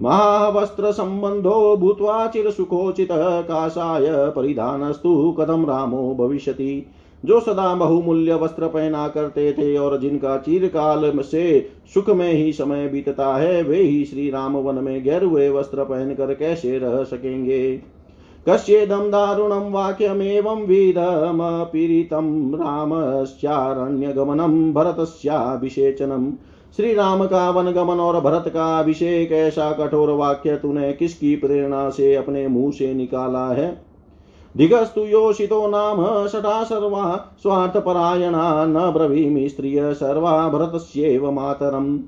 महावस्त्र 0.00 0.92
संबंधो 0.92 1.76
भूत्वा 1.76 2.26
चिर 2.26 2.50
सुखोचित 2.50 3.08
काशाय 3.12 4.30
परिधानस्तु 4.30 5.36
कदम 5.38 5.66
रामो 5.66 6.14
भविष्यति। 6.14 6.86
जो 7.24 7.40
सदा 7.40 7.74
बहुमूल्य 7.74 8.34
वस्त्र 8.34 8.66
पहना 8.66 9.08
करते 9.08 9.52
थे 9.52 9.76
और 9.76 10.00
जिनका 10.00 10.36
चीरकाल 10.36 11.18
से 11.18 11.70
सुख 11.94 12.10
में 12.10 12.32
ही 12.32 12.52
समय 12.52 12.88
बीतता 12.88 13.36
है, 13.36 13.62
वे 13.62 13.76
ही 13.76 14.04
श्री 14.04 14.30
राम 14.30 14.56
वन 14.56 14.74
में 14.74 15.04
गैरुए 15.04 15.48
वस्त्र 15.48 15.84
पहनकर 15.84 16.34
कैसे 16.34 16.78
रह 16.78 17.04
सकेंगे? 17.04 17.80
कश्येदं 18.48 19.10
दारुणं 19.10 19.72
वाक्यमेवं 19.72 20.66
विधमपीडितं 20.66 22.54
रामस्यारण्यगमनं 22.54 24.72
भरतस्याभिषेचनम् 24.72 26.32
श्री 26.76 26.94
राम 26.94 27.26
का 27.26 27.50
वन 27.50 27.70
गमन 27.72 28.00
और 28.00 28.20
भरत 28.20 28.44
का 28.48 28.78
अभिषेक 28.78 29.32
ऐसा 29.32 29.72
कठोर 29.72 30.10
वाक्य 30.10 30.56
तूने 30.56 30.92
किसकी 30.92 31.36
प्रेरणा 31.36 31.90
से 31.90 32.14
अपने 32.14 32.48
मुँह 32.48 32.72
से 32.72 32.94
निकाला 32.94 33.46
है? 33.48 33.82
दिगस्तु 34.56 35.00
योषितो 35.00 35.66
नाम 35.66 36.26
षटा 36.26 36.64
सर्वा 36.64 37.34
स्वार्थपरायणा 37.42 38.64
न 38.64 38.90
ब्रवीमि 38.92 39.48
स्त्रिय 39.48 39.94
सर्वा 39.94 40.48
भरतस्येव 40.48 41.30
मातरम। 41.30 41.98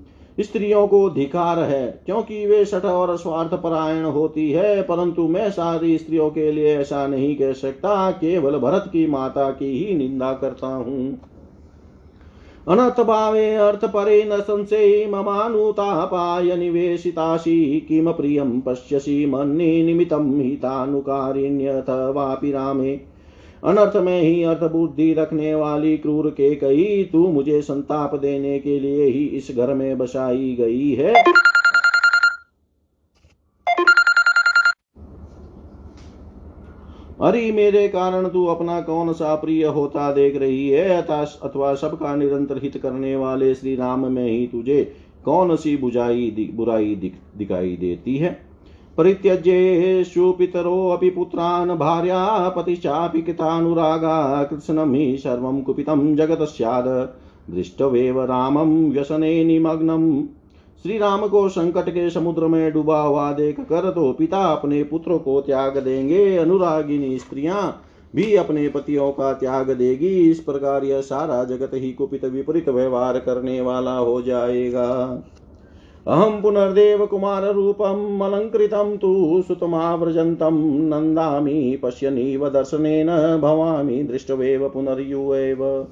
स्त्रियों 0.41 0.87
को 0.87 1.11
धिकार 1.11 1.59
है, 1.59 2.03
क्योंकि 2.07 2.47
वे 2.47 2.65
सठ 2.65 2.85
और 2.85 3.17
स्वार्थ 3.17 3.55
परायण 3.55 4.05
होती 4.05 4.51
है, 4.53 4.83
परंतु 4.83 5.29
मैं 5.29 5.51
सारी 5.51 5.99
स्त्रियों 5.99 6.31
के 6.31 6.53
लिए 6.53 6.77
ऐसा 6.79 7.07
नहीं 7.07 7.37
कह 7.37 7.53
सकता, 7.53 8.11
केवल 8.11 8.59
भरत 8.59 8.85
की 8.87 9.07
माता 9.07 9.51
की 9.51 9.71
ही 9.79 9.95
निंदा 9.95 10.33
करता 10.33 10.67
हूँ। 10.67 11.19
अनर्थ 12.67 13.01
भावे 13.01 13.55
अर्थ 13.55 13.85
परे 13.85 14.23
न 14.25 14.41
संशय 14.41 15.07
ममानुतापाय 15.07 16.57
निवेशितासि 16.57 17.87
किम 17.89 18.11
प्रियं 18.13 18.61
पश्यसि 18.61 19.27
मन्ये 19.27 19.83
निमित्तं 19.83 20.41
हितानुकारिण्यथ 20.41 21.91
वापि 22.17 22.51
रामे। 22.51 22.95
अनर्थ 23.65 23.97
में 23.97 24.21
ही 24.21 24.43
अर्थ 24.43 24.65
बुद्धि 24.73 25.13
रखने 25.13 25.55
वाली 25.55 25.97
क्रूर 25.97 26.29
के 26.31 26.55
कही 26.55 27.05
तू 27.05 27.27
मुझे 27.29 27.63
संताप 27.63 28.15
देने 28.15 28.59
के 28.59 28.79
लिए 28.81 29.05
ही 29.05 29.25
इस 29.27 29.49
घर 29.57 29.75
में 29.75 29.99
बसाई 29.99 30.57
गई 30.61 30.91
है। 30.95 31.15
अरे 37.21 37.53
मेरे 37.53 37.89
कारण 37.89 38.29
तू 38.29 38.45
अपना 38.45 38.81
कौन 38.81 39.13
सा 39.13 39.35
प्रिय 39.35 39.67
होता 39.67 40.13
देख 40.13 40.37
रही 40.37 40.69
है? 40.69 41.03
अथवा 41.03 41.75
सबका 41.75 42.17
निरंतर 42.17 42.61
हित 42.63 42.77
करने 42.77 43.17
वाले 43.17 43.55
श्री 43.55 43.77
राम 43.77 44.13
में 44.13 44.31
ही 44.31 44.47
तुझे 44.47 44.93
कौन 45.25 45.57
सी 45.57 45.77
बुझाई 45.77 46.31
दि, 46.31 46.51
बुराई 46.55 46.97
दिख, 46.97 47.15
दिखाई 47.37 47.77
देती 47.77 48.17
है? 48.17 48.41
परित्यज्येषु 48.97 50.33
पितरोऽपि 50.33 51.11
पुत्रान् 51.11 51.71
भार्या 51.71 52.49
पतिश्चापि 52.49 53.23
कृतानुरागा 53.23 54.45
कृत्स्नं 54.45 54.95
हि 54.95 55.17
सर्वं 55.19 56.17
जगत 56.17 56.43
स्याद 56.43 56.85
दृष्टवेव 57.51 58.23
रामं 58.23 58.91
व्यसने 58.91 59.45
निमग्नम् 59.45 60.27
श्री 60.83 60.99
राम 60.99 61.27
को 61.29 61.49
संकट 61.49 61.91
के 61.91 62.11
समुद्र 62.11 62.47
में 62.47 62.73
डूबा 62.73 63.01
हुआ 63.01 63.33
देख 63.33 63.61
कर 63.61 63.91
तो 63.91 64.13
पिता 64.13 64.39
अपने 64.39 64.83
पुत्र 64.83 65.19
को 65.19 65.41
त्याग 65.41 65.79
देंगे, 65.79 66.37
अनुरागिनी 66.37 67.19
स्त्रियाँ 67.19 67.83
भी 68.15 68.37
अपने 68.37 68.69
पतियों 68.69 69.13
का 69.13 69.33
त्याग 69.33 69.71
देगी। 69.71 70.31
इस 70.31 70.41
प्रकार 70.41 70.85
यह 70.85 71.01
सारा 71.01 71.45
जगत 71.45 71.71
ही 71.75 71.93
कुपित 71.93 72.25
विपरीत 72.25 72.69
व्यवहार 72.69 73.19
करने 73.19 73.61
वाला 73.61 73.97
हो 73.97 74.23
जाएगा। 74.23 75.23
अहं 76.07 76.43
पुनर्देव 76.43 77.07
कुमार 77.07 77.41
कुमाररूपम् 77.41 78.21
अलङ्कृतं 78.23 78.97
तु 78.97 79.43
सुतमाव्रजन्तं, 79.49 80.79
नन्दामि 80.89 81.81
पश्यनीव 81.83 82.49
दर्शनेन 82.49 83.39
भवामि 83.41 84.03
दृष्टवेव 84.03 84.69
पुनर्युवेव। 84.69 85.87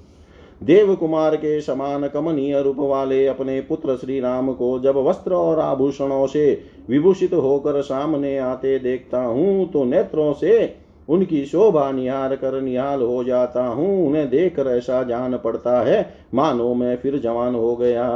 देव 0.60 0.94
कुमार 0.94 1.36
के 1.36 1.60
समान 1.60 2.06
कमनीय 2.08 2.60
रूप 2.62 2.76
वाले 2.78 3.26
अपने 3.26 3.60
पुत्र 3.60 3.96
श्री 3.96 4.20
राम 4.20 4.52
को 4.52 4.78
जब 4.78 4.96
वस्त्र 4.98 5.34
और 5.34 5.60
आभूषणों 5.60 6.26
से 6.26 6.60
विभूषित 6.90 7.34
होकर 7.34 7.80
सामने 7.82 8.36
आते 8.38 8.78
देखता 8.78 9.18
हूँ 9.18 9.70
तो 9.72 9.84
नेत्रों 9.84 10.32
से 10.32 10.74
उनकी 11.08 11.44
शोभा 11.44 11.90
निहार 11.92 12.34
कर 12.36 12.60
निहाल 12.60 13.02
हो 13.02 13.24
जाता 13.24 13.66
हूँ। 13.66 14.06
उन्हें 14.06 14.28
देख 14.30 14.54
कर 14.56 14.66
ऐसा 14.68 15.02
जान 15.02 15.36
पड़ता 15.36 15.80
है, 15.82 16.14
मानो 16.34 16.74
मैं 16.74 16.96
फिर 16.96 17.18
जवान 17.18 17.54
हो 17.54 17.74
गया। 17.76 18.06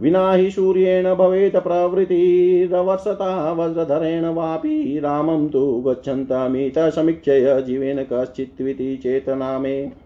विना 0.00 0.32
ही 0.32 0.50
सूर्येण 0.50 1.14
भवेत् 1.14 1.56
प्रवृत्तिरवर्षता 1.56 3.52
वज्रधरेण 3.52 4.24
वापि, 4.26 5.00
रामं 5.02 5.48
तु 5.48 5.66
गच्छन्तमित 5.86 6.78
समीक्षय 6.94 7.62
जीवेन 7.66 8.02
कश्चित्विति 8.12 8.96
चेतना 8.96 9.58
मे। 9.58 10.03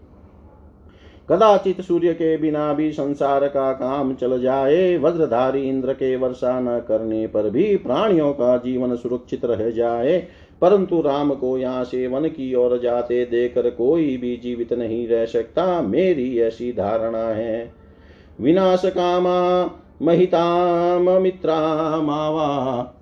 कदाचित 1.29 1.81
सूर्य 1.81 2.13
के 2.13 2.37
बिना 2.37 2.73
भी 2.73 2.91
संसार 2.91 3.47
का 3.47 3.73
काम 3.73 4.13
चल 4.13 4.41
जाए, 4.41 4.97
वज्रधारी 4.97 5.61
इंद्र 5.61 5.93
के 5.93 6.15
वर्षा 6.15 6.59
न 6.59 6.79
करने 6.79 7.27
पर 7.27 7.49
भी 7.49 7.77
प्राणियों 7.77 8.33
का 8.33 8.57
जीवन 8.57 8.95
सुरक्षित 8.95 9.45
रह 9.45 9.69
जाए। 9.69 10.27
परंतु 10.61 11.01
राम 11.01 11.33
को 11.33 11.57
यहाँ 11.57 11.83
से 11.83 12.07
वन 12.07 12.25
की 12.25 12.55
ओर 12.55 12.79
जाते 12.79 13.25
देखकर 13.25 13.69
कोई 13.69 14.17
भी 14.17 14.41
जीवित 14.43 14.73
नहीं 14.73 15.07
रह 15.07 15.25
सकता, 15.25 15.81
मेरी 15.81 16.39
ऐसी 16.39 16.71
धारणा 16.71 17.17
है। 17.17 17.73
विनाश 18.41 18.81
कामा 18.85 19.69
महिताम 20.01 21.09
मित्रा, 21.09 22.01
मावा 22.01 22.93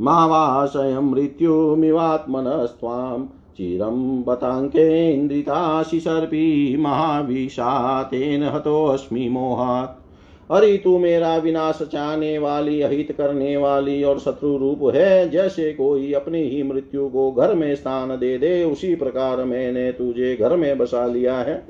मावाशयं 0.00 1.00
मृत्युमिवात्मनस्त्वाम्। 1.00 3.28
चिरं 3.58 4.22
बताङ्केन्द्रिताशि 4.22 6.00
सर्पी 6.00 6.76
महाविषा 6.76 8.02
तेन 8.02 8.42
हतोऽस्मि 8.42 9.28
मोहात्। 9.28 10.04
अरे, 10.50 10.76
तू 10.76 10.98
मेरा 10.98 11.36
विनाश 11.36 11.78
चाहने 11.92 12.38
वाली, 12.38 12.80
अहित 12.80 13.12
करने 13.12 13.56
वाली 13.56 14.02
और 14.02 14.18
शत्रु 14.18 14.56
रूप 14.56 14.94
है, 14.94 15.30
जैसे 15.30 15.72
कोई 15.72 16.12
अपनी 16.12 16.42
ही 16.42 16.62
मृत्यु 16.62 17.08
को 17.08 17.32
घर 17.32 17.54
में 17.54 17.74
स्थान 17.74 18.08
दे 18.08 18.38
दे, 18.38 18.64
उसी 18.64 18.94
प्रकार 18.94 19.44
मैंने 19.44 19.92
तुझे 19.92 20.36
घर 20.36 20.56
में 20.56 20.78
बसा 20.78 21.06
लिया 21.06 21.34
है। 21.34 21.66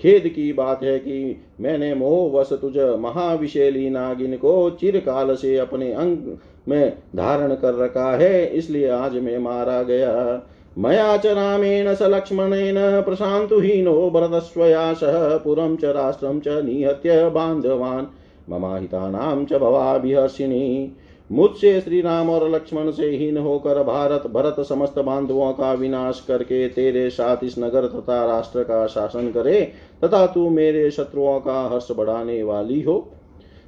खेद 0.00 0.28
की 0.28 0.52
बात 0.52 0.84
है 0.84 0.98
कि 0.98 1.42
मैंने 1.60 1.94
मोहवश 1.94 2.48
तुझ 2.52 2.76
महाविशेली 2.76 3.90
नागिन 3.90 4.36
को 4.36 4.70
चिरकाल 4.70 5.34
से 5.34 5.56
अपने 5.56 5.92
अंग 5.92 6.36
में 6.68 6.96
धारण 7.16 7.54
कर 7.54 7.74
रखा 7.74 8.16
है, 8.16 8.46
इसलिए 8.46 8.88
आज 8.88 9.18
मैं 9.18 9.38
मारा 9.38 9.82
गया। 9.82 10.42
मया 10.78 11.16
च 11.16 11.26
रामेण 11.26 11.94
स 11.94 12.02
लक्ष्मणेन 12.02 12.74
प्रशान्तुहीनो 13.02 14.10
भरतस्वया 14.10 14.92
सह 14.92 15.36
पुरं 15.36 15.76
च 15.76 15.84
राष्ट्रं 15.84 16.40
च 16.40 16.48
निहत्य 16.48 17.28
बान्धवान्। 17.30 18.06
ममाहितानां 18.50 19.44
च 19.44 20.90
मुझसे 21.30 21.80
श्री 21.80 22.00
राम 22.00 22.30
और 22.30 22.48
लक्ष्मण 22.50 22.90
से 22.90 23.08
हीन 23.08 23.36
होकर 23.38 23.82
भारत, 23.82 24.26
भरत 24.26 24.56
समस्त 24.60 24.98
बांधवों 24.98 25.52
का 25.52 25.72
विनाश 25.72 26.24
करके 26.28 26.68
तेरे 26.68 27.10
साथ 27.10 27.44
इस 27.44 27.58
नगर 27.58 27.86
तथा 27.86 28.24
राष्ट्र 28.26 28.62
का 28.62 28.86
शासन 28.86 29.30
करे, 29.30 29.60
तथा 30.04 30.26
तू 30.26 30.48
मेरे 30.48 30.90
शत्रुओं 30.90 31.40
का 31.40 31.68
हर्ष 31.68 31.88
बढ़ाने 31.96 32.42
वाली 32.42 32.80
हो। 32.80 33.12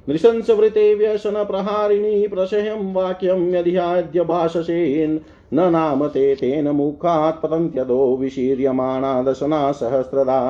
नृशंसवृते 0.09 0.93
व्यसन 0.95 1.43
प्रहारिणी 1.43 2.27
प्रशयं 2.27 2.93
वाक्यं 2.93 3.47
यदिहाद्य 3.53 4.23
भाषसे 4.23 5.07
न 5.53 5.69
नाम 5.71 6.07
ते 6.07 6.33
तेन 6.35 6.67
मुखात् 6.69 7.41
पतन्त्यदो 7.43 8.15
विशीर्यमाणा 8.17 9.21
दशना 9.23 9.71
सहस्रदा। 9.71 10.41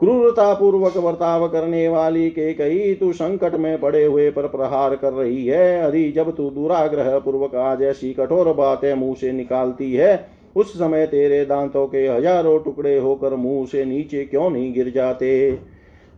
क्रूरता 0.00 0.52
पूर्वक 0.54 0.96
वर्ताव 0.96 1.46
करने 1.48 1.88
वाली 1.88 2.28
के 2.30 2.52
कई 2.54 2.94
तू 2.94 3.12
संकट 3.12 3.54
में 3.54 3.78
पड़े 3.80 4.04
हुए 4.04 4.30
पर 4.30 4.46
प्रहार 4.46 4.96
कर 4.96 5.12
रही 5.12 5.46
है। 5.46 5.82
अरे 5.82 6.10
जब 6.12 6.34
तू 6.36 6.50
दुराग्रह 6.50 7.18
पूर्वक 7.18 7.54
आज 7.54 7.82
ऐसी 7.82 8.12
कठोर 8.14 8.52
बातें 8.52 8.92
मुँह 8.94 9.14
से 9.14 9.32
निकालती 9.32 9.92
है, 9.92 10.28
उस 10.56 10.72
समय 10.74 11.06
तेरे 11.06 11.44
दांतों 11.44 11.86
के 11.86 12.06
हज़ारों 12.08 12.58
टुकड़े 12.58 12.98
होकर 12.98 13.34
मुँह 13.34 13.66
से 13.66 13.84
नीचे 13.84 14.24
क्यों 14.24 14.50
नहीं 14.50 14.72
गिर 14.74 14.92
जाते? 14.94 15.58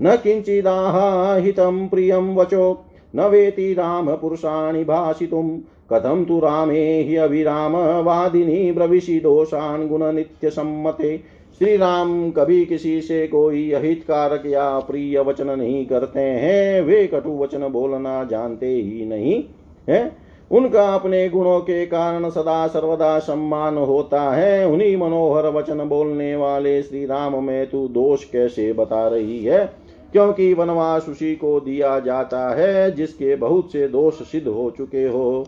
न 0.03 0.17
किञ्चिदाहितं 0.17 1.89
प्रियं 1.89 2.35
वचो, 2.35 2.85
न 3.17 3.21
वेति 3.21 3.73
रामपुरुषाणि 3.73 4.85
भाषितुं 4.85 5.59
कथं 5.93 6.25
तु 6.25 6.39
रामे 6.39 7.03
हि 7.03 7.17
अविरामवादिनी 7.17 8.73
ब्रविषि 8.73 9.21
दोषान् 9.21 9.89
गुणनित्यसम्मते। 9.89 11.17
श्री 11.59 11.77
राम 11.77 12.31
कभी 12.31 12.65
किसी 12.65 13.01
से 13.01 13.27
कोई 13.27 13.73
अहित 13.73 14.03
कारक 14.03 14.43
या 14.47 14.79
प्रिय 14.79 15.21
वचन 15.21 15.51
नहीं 15.51 15.87
करते 15.87 16.21
हैं, 16.21 16.83
वे 16.83 17.07
कटु 17.07 17.39
वचन 17.39 17.69
बोलना 17.69 18.25
जानते 18.25 18.67
ही 18.67 19.07
नहीं 19.07 19.45
है। 19.89 20.29
उनका 20.51 20.95
अपने 20.95 21.29
गुणों 21.29 21.61
के 21.61 21.87
कारण 21.87 22.31
सदा 22.31 22.67
सर्वदा 22.67 23.19
सम्मान 23.19 23.77
होता 23.77 24.23
है। 24.23 24.67
उन्हीं 24.69 24.97
मनोहर 24.97 25.47
वचन 25.47 25.79
बोलने 25.79 26.37
वाले 26.37 26.83
श्री 26.83 27.07
राम 27.07 27.45
में 27.45 27.71
तू 27.71 27.89
दोष 27.89 28.25
कैसे 28.25 28.73
बता 28.73 29.09
रही 29.09 29.45
है? 29.45 29.88
क्योंकि 30.13 30.55
वनवास 30.55 31.09
उसी 31.09 31.37
को 31.37 31.61
दिया 31.61 32.01
जाता 32.01 32.55
है, 32.55 32.91
जिसके 32.91 33.37
बहुत 33.37 33.73
से 33.73 33.89
दोष 33.89 34.15
सिद्ध 34.15 34.49
हो 34.49 34.71
चुके 34.71 35.09
हो। 35.09 35.47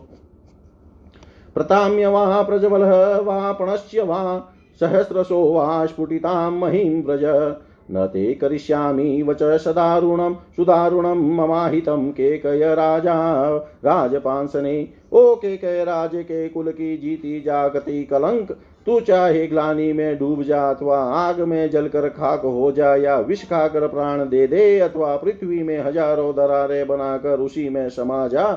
प्रताम्य 1.55 2.07
वा 2.07 2.41
प्रज्वल 2.41 2.83
वा 3.21 3.51
प्रणश्य 3.51 4.01
वा 4.01 4.51
सहस्रशो 4.79 5.51
वा 5.53 5.85
स्फुटितां 5.85 6.51
महीं 6.51 7.03
व्रज। 7.03 7.55
न 7.91 8.05
ते 8.05 8.33
करिष्यामि, 8.33 9.21
वच 9.21 9.43
सदारुणं, 9.43 10.33
सुदारुणं 10.33 11.35
ममाहितं 11.35 12.11
केकय 12.11 12.75
राजा। 12.75 13.55
राजपांसने, 13.85 14.87
ओ 15.13 15.35
केकय 15.35 15.83
राज 15.83 16.11
के 16.15 16.49
कुल 16.49 16.71
की 16.71 16.97
जीती 16.97 17.41
जागती 17.41 18.03
कलंक 18.03 18.57
तू 18.87 18.99
चाहे 18.99 19.45
ग्लानी 19.47 19.91
में 19.93 20.17
डूब 20.19 20.41
जा 20.43 20.61
अथवा 20.69 20.97
आग 21.15 21.39
में 21.41 21.69
जलकर 21.69 22.07
खाक 22.09 22.41
हो 22.41 22.71
जा 22.71 22.95
या 22.95 23.17
विष 23.19 23.43
खाकर 23.45 23.87
प्राण 23.87 24.25
दे 24.29 24.47
दे 24.47 24.79
अथवा 24.79 25.15
पृथ्वी 25.15 25.61
में 25.63 25.79
हज़ारों 25.79 26.33
दरारे 26.35 26.83
बनाकर 26.83 27.39
उसी 27.39 27.69
में 27.69 27.89
समा 27.89 28.27
जा, 28.27 28.47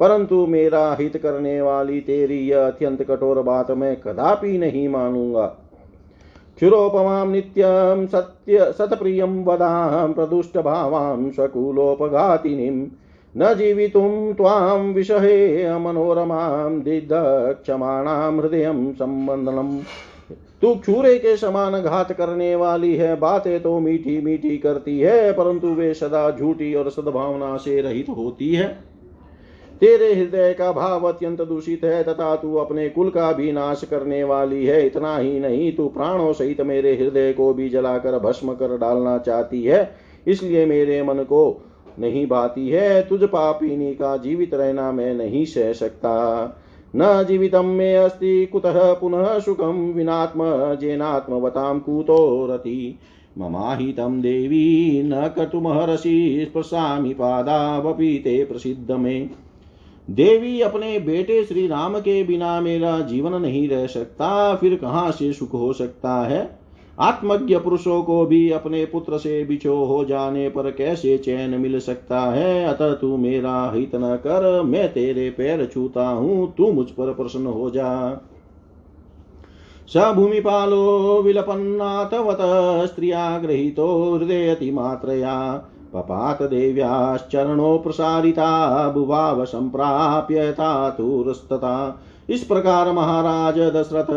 परंतु 0.00 0.46
मेरा 0.46 0.96
हित 1.00 1.16
करने 1.16 1.60
वाली 1.62 2.00
तेरी 2.00 2.38
यह 2.40 2.66
अत्यंत 2.66 3.02
कठोर 3.02 3.42
बात 3.42 3.70
मैं 3.70 3.96
कदापि 3.96 4.58
नहीं 4.58 4.88
मानूँगा। 4.88 5.46
क्षुरोपमां 6.56 7.26
नित्यं 7.28 8.06
सत्य 8.06 8.72
सत्प्रियं 8.72 9.44
वदां 9.44 10.12
प्रदुष्टभावां 10.12 11.30
स्वकुलोपघातिनीं 11.30 12.86
न 13.36 13.54
जीवितुं 13.54 14.32
त्वां 14.32 14.92
विषहे 14.92 15.78
मनोरमां 15.78 16.80
दिदक्षमाणां 16.80 18.36
हृदयं 18.38 18.92
सम्बन्धनम् 18.92 19.78
तू 20.62 20.74
क्षूरे 20.74 21.18
के 21.18 21.36
समान 21.36 21.80
घात 21.80 22.12
करने 22.12 22.54
वाली 22.56 22.94
है, 22.96 23.16
बातें 23.16 23.60
तो 23.62 23.78
मीठी 23.80 24.20
मीठी 24.20 24.56
करती 24.58 24.98
है, 25.00 25.32
परंतु 25.32 25.68
वे 25.68 25.92
सदा 25.94 26.30
झूठी 26.30 26.74
और 26.74 26.90
सद्भावना 26.90 27.56
से 27.56 27.80
रहित 27.80 28.08
होती 28.08 28.54
है। 28.54 28.68
तेरे 29.80 30.12
हृदय 30.14 30.52
का 30.52 30.72
भाव 30.72 31.08
अत्यंत 31.08 31.42
दूषित 31.42 31.84
है, 31.84 32.02
तथा 32.02 32.34
तू 32.36 32.54
अपने 32.54 32.88
कुल 32.88 33.10
का 33.10 33.32
भी 33.32 33.52
नाश 33.52 33.84
करने 33.84 34.24
वाली 34.24 34.66
है। 34.66 34.86
इतना 34.86 35.16
ही 35.16 35.40
नहीं, 35.40 35.72
तू 35.76 35.88
प्राणों 35.88 36.32
सहित 36.32 36.60
मेरे 36.60 36.94
हृदय 36.96 37.32
को 37.32 37.52
भी 37.54 37.68
जलाकर 37.68 38.18
भस्म 38.18 38.52
कर 38.52 38.76
डालना 38.78 39.18
चाहती 39.18 39.62
है, 39.62 39.88
इसलिए 40.26 40.66
मेरे 40.66 41.02
मन 41.02 41.22
को 41.22 41.44
नहीं 41.98 42.26
भाती 42.26 42.68
है, 42.68 43.02
तुझ 43.08 43.22
पापिनी 43.22 43.94
का 43.94 44.16
जीवित 44.16 44.54
रहना 44.54 44.92
मैं 44.92 45.14
नहीं 45.14 45.44
सह 45.44 45.72
सकता। 45.72 46.14
न 46.96 47.24
जीवितं 47.28 47.66
मे 47.66 47.94
अस्ति, 47.94 48.46
कुतः 48.46 48.92
पुनः 48.92 49.38
सुखं 49.38 49.92
विनात्म 49.92 50.44
जेनात्मवतां 50.80 51.78
कुतो 51.80 52.46
रति 52.50 52.98
ममाहितं 53.38 54.20
देवी, 54.20 55.02
न 55.02 55.32
कर्तुमहर्षि 55.36 56.46
स्पृशामि 56.50 57.14
पादावपि 57.14 58.20
ते 58.24 58.44
प्रसिद्ध 58.44 58.90
मे। 58.90 59.30
देवी 60.10 60.60
अपने 60.60 60.98
बेटे 60.98 61.44
श्री 61.44 61.66
राम 61.66 61.98
के 61.98 62.22
बिना 62.24 62.60
मेरा 62.60 63.00
जीवन 63.00 63.42
नहीं 63.42 63.68
रह 63.68 63.86
सकता, 63.86 64.54
फिर 64.54 64.74
कहाँ 64.74 65.10
से 65.10 65.32
सुख 65.32 65.52
हो 65.52 65.72
सकता 65.72 66.26
है? 66.26 66.63
आत्मज्ञ 66.98 67.58
पुरुषों 67.58 68.02
को 68.02 68.26
भी 68.26 68.50
अपने 68.50 68.84
पुत्र 68.84 69.18
से 69.18 69.44
बिछो 69.44 69.84
हो 69.84 70.04
जाने 70.04 70.48
पर 70.48 70.70
कैसे 70.70 71.18
चैन 71.18 71.50
मिल 71.50 71.80
सकता 71.80 72.20
है? 72.20 72.64
अतः 72.64 72.92
तू 72.92 73.16
मेरा 73.16 73.72
हित 73.74 73.94
न 73.94 74.16
कर, 74.16 74.62
मैं 74.62 74.92
तेरे 74.92 75.30
पैर 75.30 75.66
छूता 75.66 76.08
हूँ, 76.08 76.54
तू 76.54 76.72
मुझ 76.72 76.86
पर 76.86 77.12
प्रसन्न 77.12 77.46
हो 77.46 77.70
जा। 77.70 78.20
स 79.88 80.12
भूमिपालो 80.14 81.22
विलपन्नाथवत 81.22 82.38
स्त्रिया 82.88 83.38
गृहीतो 83.38 84.14
हृदयति 84.14 84.70
मात्रया। 84.70 85.54
पपात 85.94 86.42
देव्याश्चरणों 86.42 87.78
प्रसारिता 87.78 88.90
भुभाव 88.90 89.44
संप्राप्य 89.44 90.52
तातुरस्तता 90.52 92.02
इस 92.30 92.44
प्रकार 92.44 92.92
महाराज 92.92 93.58
दशरथ 93.58 94.10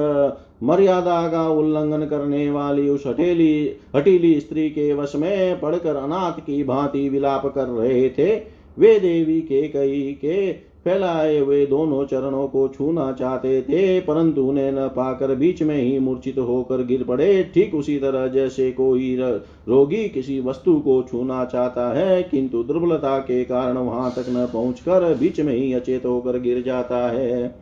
मर्यादा 0.61 1.27
का 1.27 1.47
उल्लंघन 1.49 2.05
करने 2.05 2.49
वाली 2.51 2.89
उस 2.89 3.03
हटेली 3.07 3.75
हटीली 3.95 4.39
स्त्री 4.39 4.69
के 4.69 4.93
वश 4.93 5.15
में 5.15 5.59
पड़कर 5.59 5.95
अनाथ 5.95 6.39
की 6.39 6.63
भांति 6.63 7.07
विलाप 7.09 7.45
कर 7.55 7.67
रहे 7.67 8.09
थे। 8.09 8.35
वे 8.77 8.99
देवी 8.99 9.39
के 9.41 9.67
कई 9.67 10.17
के 10.21 10.51
फैलाए 10.85 11.37
हुए 11.39 11.65
दोनों 11.65 12.03
चरणों 12.05 12.47
को 12.47 12.67
छूना 12.67 13.11
चाहते 13.11 13.61
थे, 13.61 13.99
परंतु 13.99 14.41
उन्हें 14.41 14.71
न 14.71 14.87
पाकर 14.87 15.33
बीच 15.35 15.61
में 15.63 15.75
ही 15.75 15.97
मूर्छित 15.99 16.37
होकर 16.39 16.83
गिर 16.85 17.03
पड़े। 17.03 17.43
ठीक 17.53 17.75
उसी 17.75 17.97
तरह 17.97 18.27
जैसे 18.27 18.71
कोई 18.71 19.15
रोगी 19.19 20.07
किसी 20.09 20.39
वस्तु 20.39 20.79
को 20.79 21.01
छूना 21.03 21.43
चाहता 21.45 21.91
है, 21.93 22.21
किंतु 22.23 22.63
दुर्बलता 22.63 23.17
के 23.19 23.43
कारण 23.45 23.77
वहाँ 23.77 24.11
तक 24.11 24.25
न 24.29 24.47
पहुंचकर 24.53 25.13
बीच 25.13 25.39
में 25.39 25.53
ही 25.53 25.73
अचेत 25.73 26.05
होकर 26.05 26.39
गिर 26.39 26.61
जाता 26.61 27.07
है। 27.09 27.55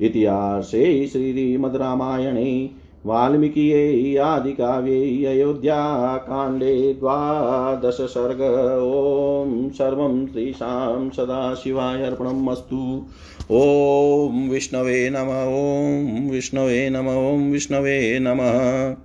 इतिहासे 0.00 1.06
श्रीमद्रामायणे 1.06 2.70
वाल्मीकियै 3.06 4.16
आदिकाव्ये 4.16 5.24
अयोध्याकाण्डे 5.26 6.92
द्वादशसर्ग 6.92 8.40
ॐ 8.82 9.68
सर्वं 9.68 10.24
तेषां 10.26 11.10
सदाशिवाय 11.10 12.02
अर्पणम् 12.02 12.48
अस्तु 12.48 13.06
ॐ 13.50 14.48
विष्णवे 14.50 15.10
नम, 15.10 15.28
ॐ 15.28 16.30
विष्णवे 16.30 16.88
नम, 16.88 17.08
ॐ 17.08 17.50
विष्णवे 17.52 18.18
नमः। 18.18 18.96